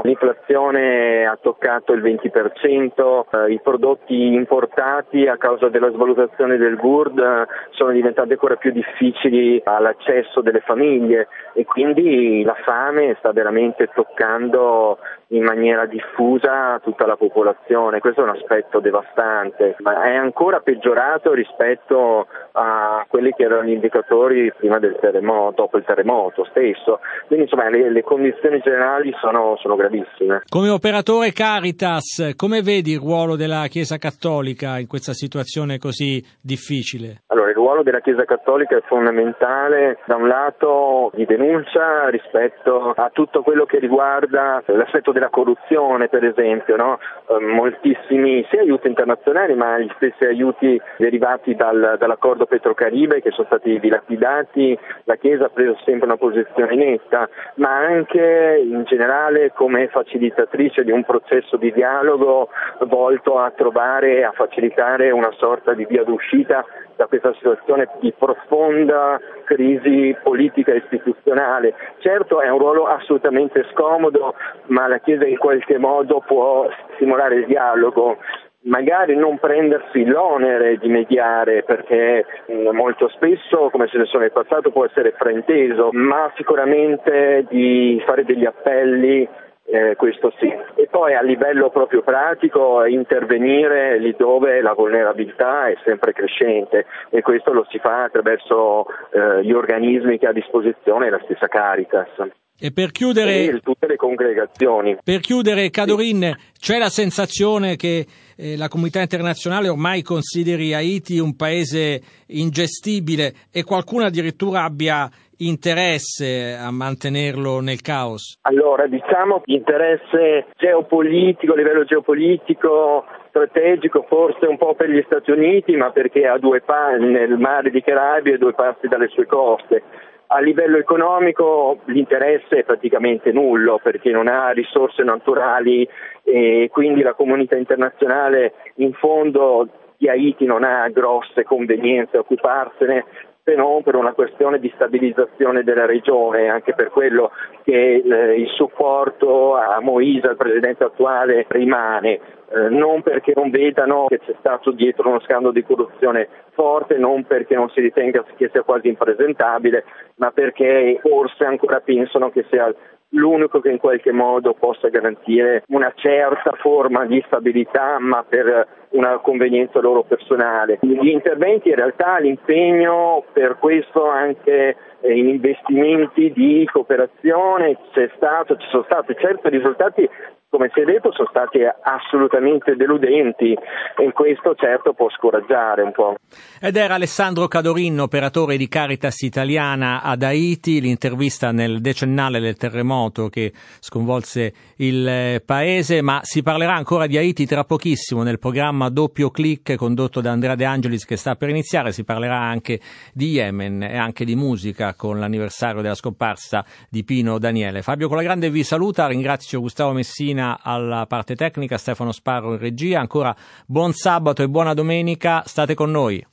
l'inflazione 0.04 1.26
ha 1.26 1.38
toccato 1.42 1.94
il 1.94 2.02
20%, 2.02 3.26
eh, 3.32 3.52
i 3.52 3.60
prodotti 3.62 4.34
importati 4.34 5.28
a 5.28 5.38
causa 5.38 5.70
della 5.70 5.92
svalutazione 5.92 6.58
del 6.58 6.76
GURD 6.76 7.48
sono 7.72 7.92
diventati 7.92 8.32
ancora 8.32 8.56
più 8.56 8.72
difficili 8.72 9.62
all'accesso 9.64 10.42
delle 10.42 10.60
famiglie 10.60 11.28
e 11.54 11.66
quindi 11.66 12.44
la 12.44 12.56
fame 12.64 13.16
sta 13.20 13.32
veramente 13.32 13.90
toccando 13.94 14.98
in 15.30 15.44
maniera 15.44 15.86
diffusa 15.86 16.80
tutta 16.84 17.06
la 17.06 17.16
popolazione. 17.16 18.00
Questo 18.00 18.22
è 18.22 18.24
un 18.24 18.36
aspetto 18.36 18.80
devastante, 18.80 19.76
ma 19.80 20.04
è 20.04 20.16
ancora 20.16 20.60
peggiorato 20.60 21.34
rispetto 21.34 22.28
a 22.52 23.06
quelli 23.08 23.32
che 23.32 23.44
erano 23.44 23.64
gli 23.64 23.72
indicatori 23.72 24.52
prima 24.58 24.80
del 24.80 24.98
terremoto, 25.00 25.64
dopo 25.64 25.78
il 25.78 25.86
terremoto 25.86 26.46
stesso. 26.46 27.00
Quindi 27.28 27.46
insomma 27.46 27.70
le, 27.70 27.92
le 27.92 28.04
condizioni 28.04 28.60
generali 28.60 29.14
sono, 29.20 29.58
sono, 29.60 29.76
gravissime. 29.76 30.44
Come 30.48 30.70
operatore 30.70 31.32
Caritas, 31.32 32.34
come 32.36 32.62
vedi 32.62 32.92
il 32.92 33.00
ruolo 33.00 33.36
della 33.36 33.68
Chiesa 33.68 33.98
Cattolica 33.98 34.78
in 34.78 34.88
questa 34.88 35.14
situazione 35.14 35.78
così 35.78 36.24
difficile? 36.42 37.24
Allora, 37.28 37.45
ruolo 37.66 37.82
della 37.82 38.00
Chiesa 38.00 38.26
Cattolica 38.26 38.78
è 38.78 38.82
fondamentale 38.86 39.98
da 40.06 40.18
un 40.18 40.28
lato 40.28 41.10
di 41.16 41.26
denuncia 41.26 42.10
rispetto 42.10 42.94
a 42.96 43.10
tutto 43.12 43.42
quello 43.42 43.66
che 43.66 43.80
riguarda 43.80 44.62
l'aspetto 44.68 45.12
della 45.12 45.30
corruzione, 45.30 46.08
per 46.08 46.24
esempio, 46.24 46.76
no? 46.76 47.00
eh, 47.28 47.40
moltissimi 47.40 48.46
sia 48.52 48.62
aiuti 48.62 48.88
internazionali 48.88 49.56
ma 49.56 49.80
gli 49.80 49.90
stessi 49.96 50.26
aiuti 50.26 50.80
derivati 50.98 51.56
dal, 51.56 51.96
dall'accordo 51.98 52.46
Petrocaribe 52.46 53.20
che 53.24 53.32
sono 53.32 53.48
stati 53.48 53.80
dilapidati, 53.80 54.78
la 55.06 55.16
Chiesa 55.16 55.46
ha 55.46 55.50
preso 55.50 55.76
sempre 55.86 56.06
una 56.06 56.18
posizione 56.18 56.76
netta, 56.76 57.28
ma 57.56 57.78
anche 57.78 58.62
in 58.64 58.84
generale 58.84 59.54
come 59.54 59.88
facilitatrice 59.88 60.84
di 60.84 60.92
un 60.92 61.04
processo 61.04 61.58
di 61.58 61.72
dialogo 61.72 62.50
volto 62.82 63.40
a 63.40 63.50
trovare, 63.50 64.24
a 64.24 64.34
facilitare 64.34 65.10
una 65.10 65.32
sorta 65.32 65.74
di 65.74 65.86
via 65.86 66.04
d'uscita 66.04 66.64
da 66.96 67.08
questa 67.08 67.34
situazione 67.34 67.88
di 68.00 68.14
profonda 68.18 69.20
crisi 69.44 70.16
politica 70.24 70.72
e 70.72 70.78
istituzionale. 70.78 71.74
Certo 72.00 72.42
è 72.42 72.50
un 72.50 72.60
ruolo 72.60 72.88
assolutamente 72.88 73.66
scomodo, 73.72 74.36
ma 74.68 74.88
la 74.88 75.00
Chiesa 75.00 75.26
in 75.26 75.38
qualche 75.38 75.78
modo 75.78 76.24
può 76.26 76.68
stimolare 76.96 77.36
il 77.36 77.46
dialogo 77.46 78.18
magari 78.66 79.16
non 79.16 79.38
prendersi 79.38 80.06
l'onere 80.06 80.78
di 80.78 80.88
mediare 80.88 81.64
perché 81.64 82.26
mm, 82.52 82.70
molto 82.70 83.08
spesso, 83.10 83.70
come 83.70 83.88
ce 83.88 83.98
ne 83.98 84.06
sono 84.06 84.24
nel 84.24 84.32
passato, 84.32 84.72
può 84.72 84.86
essere 84.86 85.14
frainteso, 85.18 85.90
ma 85.92 86.32
sicuramente 86.36 87.46
di 87.50 88.02
fare 88.06 88.24
degli 88.24 88.46
appelli 88.46 89.28
eh, 89.66 89.96
questo 89.96 90.32
sì. 90.38 90.48
E 90.76 90.88
poi 90.90 91.16
a 91.16 91.22
livello 91.22 91.70
proprio 91.70 92.02
pratico 92.02 92.86
intervenire 92.86 93.98
lì 94.00 94.16
dove 94.18 94.62
la 94.62 94.74
vulnerabilità 94.74 95.68
è 95.68 95.76
sempre 95.84 96.14
crescente 96.14 96.86
e 97.10 97.22
questo 97.22 97.52
lo 97.52 97.66
si 97.70 97.80
fa 97.80 98.04
attraverso 98.04 98.86
eh, 99.12 99.44
gli 99.44 99.52
organismi 99.52 100.20
che 100.20 100.28
ha 100.28 100.30
a 100.30 100.34
disposizione 100.34 101.10
la 101.10 101.22
stessa 101.24 101.48
Caritas. 101.48 102.10
E 102.58 102.72
per 102.72 102.92
chiudere, 102.92 103.48
e 103.48 103.60
tutte 103.60 103.86
le 103.86 103.98
congregazioni. 103.98 104.96
Per 105.04 105.20
chiudere, 105.20 105.70
Cadorin, 105.70 106.34
sì. 106.34 106.52
c'è 106.58 106.78
la 106.78 106.88
sensazione 106.88 107.76
che 107.76 108.06
eh, 108.38 108.56
la 108.56 108.70
comunità 108.70 109.02
internazionale 109.02 109.68
ormai 109.68 110.02
consideri 110.02 110.74
Haiti 110.74 111.20
un 111.20 111.36
paese 111.36 112.02
ingestibile 112.28 113.34
e 113.52 113.64
qualcuno 113.64 114.06
addirittura 114.06 114.64
abbia 114.64 115.10
interesse 115.38 116.56
a 116.60 116.72
mantenerlo 116.72 117.60
nel 117.60 117.82
caos? 117.82 118.38
Allora, 118.42 118.88
diciamo 118.88 119.42
interesse 119.46 120.48
geopolitico, 120.56 121.54
a 121.54 121.56
livello 121.56 121.84
geopolitico, 121.84 123.06
strategico, 123.30 124.06
forse 124.08 124.46
un 124.46 124.58
po' 124.58 124.76
per 124.76 124.90
gli 124.90 125.04
Stati 125.06 125.32
Uniti, 125.32 125.76
ma 125.76 125.92
perché 125.92 126.28
ha 126.28 126.38
due 126.38 126.62
passi 126.62 127.04
nel 127.04 127.38
mare 127.38 127.70
di 127.70 127.82
Caraibi 127.82 128.32
e 128.32 128.38
due 128.38 128.54
passi 128.54 128.88
dalle 128.88 129.08
sue 129.10 129.26
coste. 129.26 129.84
A 130.28 130.40
livello 130.40 130.78
economico 130.78 131.82
l'interesse 131.86 132.58
è 132.58 132.64
praticamente 132.64 133.32
nullo 133.32 133.80
perché 133.82 134.10
non 134.10 134.28
ha 134.28 134.50
risorse 134.50 135.04
naturali 135.04 135.88
e 136.24 136.68
quindi 136.72 137.04
la 137.04 137.14
comunità 137.14 137.56
internazionale 137.56 138.54
in 138.78 138.94
fondo 138.94 139.70
di 139.98 140.10
Haiti 140.10 140.46
non 140.46 140.64
ha 140.64 140.90
grosse 140.90 141.44
convenienze 141.44 142.18
a 142.18 142.22
occuparsene 142.22 143.06
se 143.46 143.54
non 143.54 143.84
per 143.84 143.94
una 143.94 144.14
questione 144.14 144.60
di 144.60 144.72
stabilizzazione 144.74 145.62
della 145.62 145.86
regione, 145.86 146.50
anche 146.50 146.74
per 146.74 146.90
quello 146.90 147.30
che 147.64 148.02
eh, 148.04 148.40
il 148.40 148.48
supporto 148.50 149.56
a 149.56 149.80
Moisa, 149.82 150.32
il 150.32 150.36
presidente 150.36 150.84
attuale, 150.84 151.46
rimane. 151.50 152.20
Eh, 152.48 152.70
non 152.70 153.04
perché 153.04 153.34
non 153.36 153.52
vedano 153.52 154.06
che 154.08 154.20
c'è 154.20 154.34
stato 154.40 154.72
dietro 154.72 155.10
uno 155.10 155.20
scandalo 155.20 155.52
di 155.52 155.64
corruzione 155.64 156.28
forte, 156.54 156.98
non 156.98 157.26
perché 157.26 157.54
non 157.54 157.70
si 157.70 157.82
ritenga 157.82 158.26
che 158.36 158.50
sia 158.52 158.64
quasi 158.64 158.88
impresentabile, 158.88 159.84
ma 160.16 160.32
perché 160.32 160.98
forse 161.04 161.46
ancora 161.46 161.82
pensano 161.82 162.32
che 162.32 162.46
sia 162.50 162.74
l'unico 163.10 163.60
che 163.60 163.70
in 163.70 163.78
qualche 163.78 164.12
modo 164.12 164.54
possa 164.54 164.90
garantire 164.90 165.64
una 165.68 165.92
certa 165.96 166.54
forma 166.60 167.06
di 167.06 167.24
stabilità, 167.28 167.98
ma 168.00 168.24
per 168.28 168.68
una 168.90 169.18
convenienza 169.20 169.80
loro 169.80 170.04
personale. 170.04 170.80
Gli 170.82 171.08
interventi 171.08 171.70
in 171.70 171.76
realtà 171.76 172.18
l'impegno 172.20 173.24
per 173.34 173.58
questo 173.60 174.10
anche 174.10 174.76
eh, 175.02 175.18
in 175.18 175.28
investimenti 175.28 176.32
di 176.32 176.68
cooperazione 176.72 177.78
c'è 177.92 178.10
stato, 178.16 178.58
ci 178.58 178.68
sono 178.70 178.84
stati 178.84 179.16
certi 179.20 179.50
risultati 179.50 180.10
come 180.56 180.72
si 180.74 180.80
è 180.80 180.86
detto, 180.86 181.12
sono 181.12 181.28
stati 181.30 181.60
assolutamente 181.84 182.78
deludenti 182.78 183.52
e 183.52 184.12
questo 184.14 184.56
certo 184.56 184.94
può 184.94 185.10
scoraggiare 185.10 185.82
un 185.82 185.92
po'. 185.92 186.16
Ed 186.62 186.78
era 186.78 186.94
Alessandro 186.94 187.50
Cadorin, 187.50 188.00
operatore 188.00 188.56
di 188.56 188.70
Caritas 188.70 189.22
Italiana 189.24 190.02
ad 190.02 190.24
Haiti, 190.24 190.80
l'intervista 190.80 191.52
nel 191.52 191.82
decennale 191.82 192.40
del 192.40 192.56
terremoto 192.56 193.28
che 193.28 193.52
sconvolse 193.82 194.54
il 194.78 195.06
eh, 195.06 195.44
paese, 195.46 196.02
ma 196.02 196.22
si 196.24 196.42
parlerà 196.42 196.74
ancora 196.74 197.06
di 197.06 197.18
Haiti 197.18 197.46
tra 197.46 197.66
pochissimo 197.66 198.24
nel 198.24 198.40
programma 198.40 198.88
Doppio 198.88 199.32
Click 199.32 199.76
condotto 199.76 200.22
da 200.22 200.32
Andrea 200.32 200.56
De 200.56 200.64
Angelis 200.64 201.04
che 201.04 201.18
sta 201.18 201.36
per 201.36 201.50
iniziare, 201.50 201.92
si 201.92 202.06
parlerà 202.06 202.40
anche 202.40 202.80
di 203.14 203.32
Yemen 203.32 203.84
e 203.84 203.98
anche 203.98 204.24
di 204.24 204.36
musica 204.36 204.94
con 204.96 205.20
l'anniversario 205.20 205.82
della 205.82 205.96
scomparsa 205.96 206.64
di 206.90 207.04
Pino 207.04 207.40
Daniele. 207.40 207.82
Fabio 207.82 208.08
Colagrande 208.08 208.50
vi 208.50 208.64
saluta, 208.64 209.08
ringrazio 209.08 209.60
Gustavo 209.60 209.92
Messina 209.92 210.44
alla 210.62 211.06
parte 211.08 211.36
tecnica, 211.36 211.78
Stefano 211.78 212.12
Sparro 212.12 212.54
in 212.54 212.60
regia. 212.60 213.00
Ancora 213.00 213.36
buon 213.66 213.94
sabato 213.94 214.44
e 214.44 214.50
buona 214.50 214.74
domenica, 214.74 215.44
state 215.46 215.74
con 215.74 215.92
noi. 215.92 216.26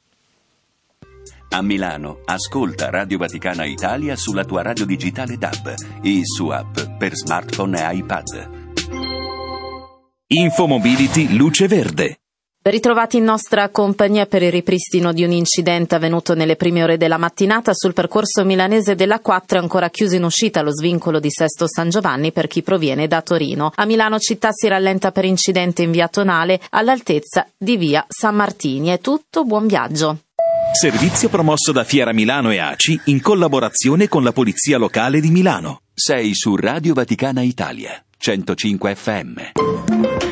A 1.51 1.61
Milano, 1.61 2.21
ascolta 2.25 2.89
Radio 2.89 3.19
Vaticana 3.19 3.67
Italia 3.67 4.17
sulla 4.17 4.45
tua 4.45 4.63
radio 4.63 4.87
digitale 4.87 5.37
DAB 5.37 5.75
e 6.03 6.21
su 6.25 6.49
app 6.49 6.79
per 6.97 7.15
smartphone 7.15 7.79
e 7.79 7.97
iPad. 7.97 8.61
Infomobility 10.29 11.37
Luce 11.37 11.69
Verde. 11.69 12.22
Ritrovati 12.65 13.17
in 13.17 13.25
nostra 13.25 13.71
compagnia 13.71 14.27
per 14.27 14.45
il 14.45 14.53
ripristino 14.53 15.13
di 15.13 15.25
un 15.25 15.33
incidente 15.33 15.97
avvenuto 15.97 16.37
nelle 16.37 16.55
prime 16.55 16.85
ore 16.85 16.97
della 16.97 17.17
mattinata 17.17 17.73
sul 17.75 17.93
percorso 17.93 18.45
milanese 18.45 18.95
della 18.95 19.19
4 19.19 19.59
è 19.59 19.61
ancora 19.61 19.91
chiuso 19.91 20.15
in 20.15 20.23
uscita 20.23 20.63
lo 20.63 20.71
svincolo 20.71 21.19
di 21.19 21.29
Sesto 21.29 21.67
San 21.67 21.89
Giovanni 21.89 22.31
per 22.31 22.47
chi 22.47 22.63
proviene 22.63 23.09
da 23.09 23.21
Torino. 23.21 23.73
A 23.75 23.85
Milano 23.85 24.21
città 24.21 24.51
si 24.53 24.69
rallenta 24.69 25.11
per 25.11 25.25
incidente 25.25 25.83
in 25.83 25.91
via 25.91 26.07
Tonale 26.07 26.61
all'altezza 26.71 27.49
di 27.57 27.77
via 27.77 28.07
San 28.07 28.37
Martini. 28.37 28.91
È 28.91 29.01
tutto, 29.01 29.45
buon 29.45 29.67
viaggio. 29.67 30.19
Servizio 30.73 31.29
promosso 31.29 31.73
da 31.73 31.83
Fiera 31.83 32.13
Milano 32.13 32.53
e 32.53 32.59
ACI 32.59 33.01
in 33.07 33.21
collaborazione 33.21 34.07
con 34.07 34.23
la 34.23 34.31
Polizia 34.31 34.79
Locale 34.79 35.21
di 35.21 35.31
Milano. 35.31 35.81
Sei 35.93 36.33
su 36.33 36.55
Radio 36.55 36.95
Vaticana 36.95 37.43
Italia, 37.43 38.01
105 38.17 38.95
FM. 38.95 40.32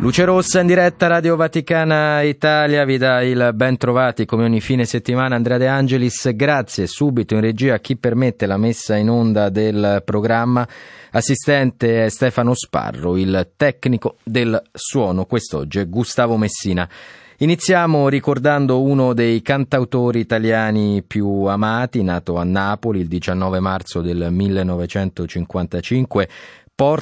Luce 0.00 0.24
Rossa 0.24 0.60
in 0.60 0.66
diretta 0.66 1.08
Radio 1.08 1.36
Vaticana 1.36 2.22
Italia 2.22 2.86
vi 2.86 2.96
dà 2.96 3.20
il 3.22 3.50
ben 3.52 3.76
trovati 3.76 4.24
come 4.24 4.44
ogni 4.44 4.62
fine 4.62 4.86
settimana 4.86 5.36
Andrea 5.36 5.58
De 5.58 5.66
Angelis, 5.66 6.34
grazie 6.34 6.86
subito 6.86 7.34
in 7.34 7.42
regia 7.42 7.74
a 7.74 7.80
chi 7.80 7.96
permette 7.96 8.46
la 8.46 8.56
messa 8.56 8.96
in 8.96 9.10
onda 9.10 9.50
del 9.50 10.00
programma, 10.02 10.66
assistente 11.10 12.06
è 12.06 12.08
Stefano 12.08 12.54
Sparro, 12.54 13.18
il 13.18 13.50
tecnico 13.54 14.16
del 14.22 14.62
suono 14.72 15.26
quest'oggi 15.26 15.80
è 15.80 15.86
Gustavo 15.86 16.38
Messina. 16.38 16.88
Iniziamo 17.36 18.08
ricordando 18.08 18.80
uno 18.80 19.12
dei 19.12 19.42
cantautori 19.42 20.20
italiani 20.20 21.02
più 21.06 21.44
amati, 21.44 22.02
nato 22.02 22.36
a 22.36 22.44
Napoli 22.44 23.00
il 23.00 23.08
19 23.08 23.60
marzo 23.60 24.00
del 24.00 24.28
1955, 24.30 26.28
porta 26.74 26.98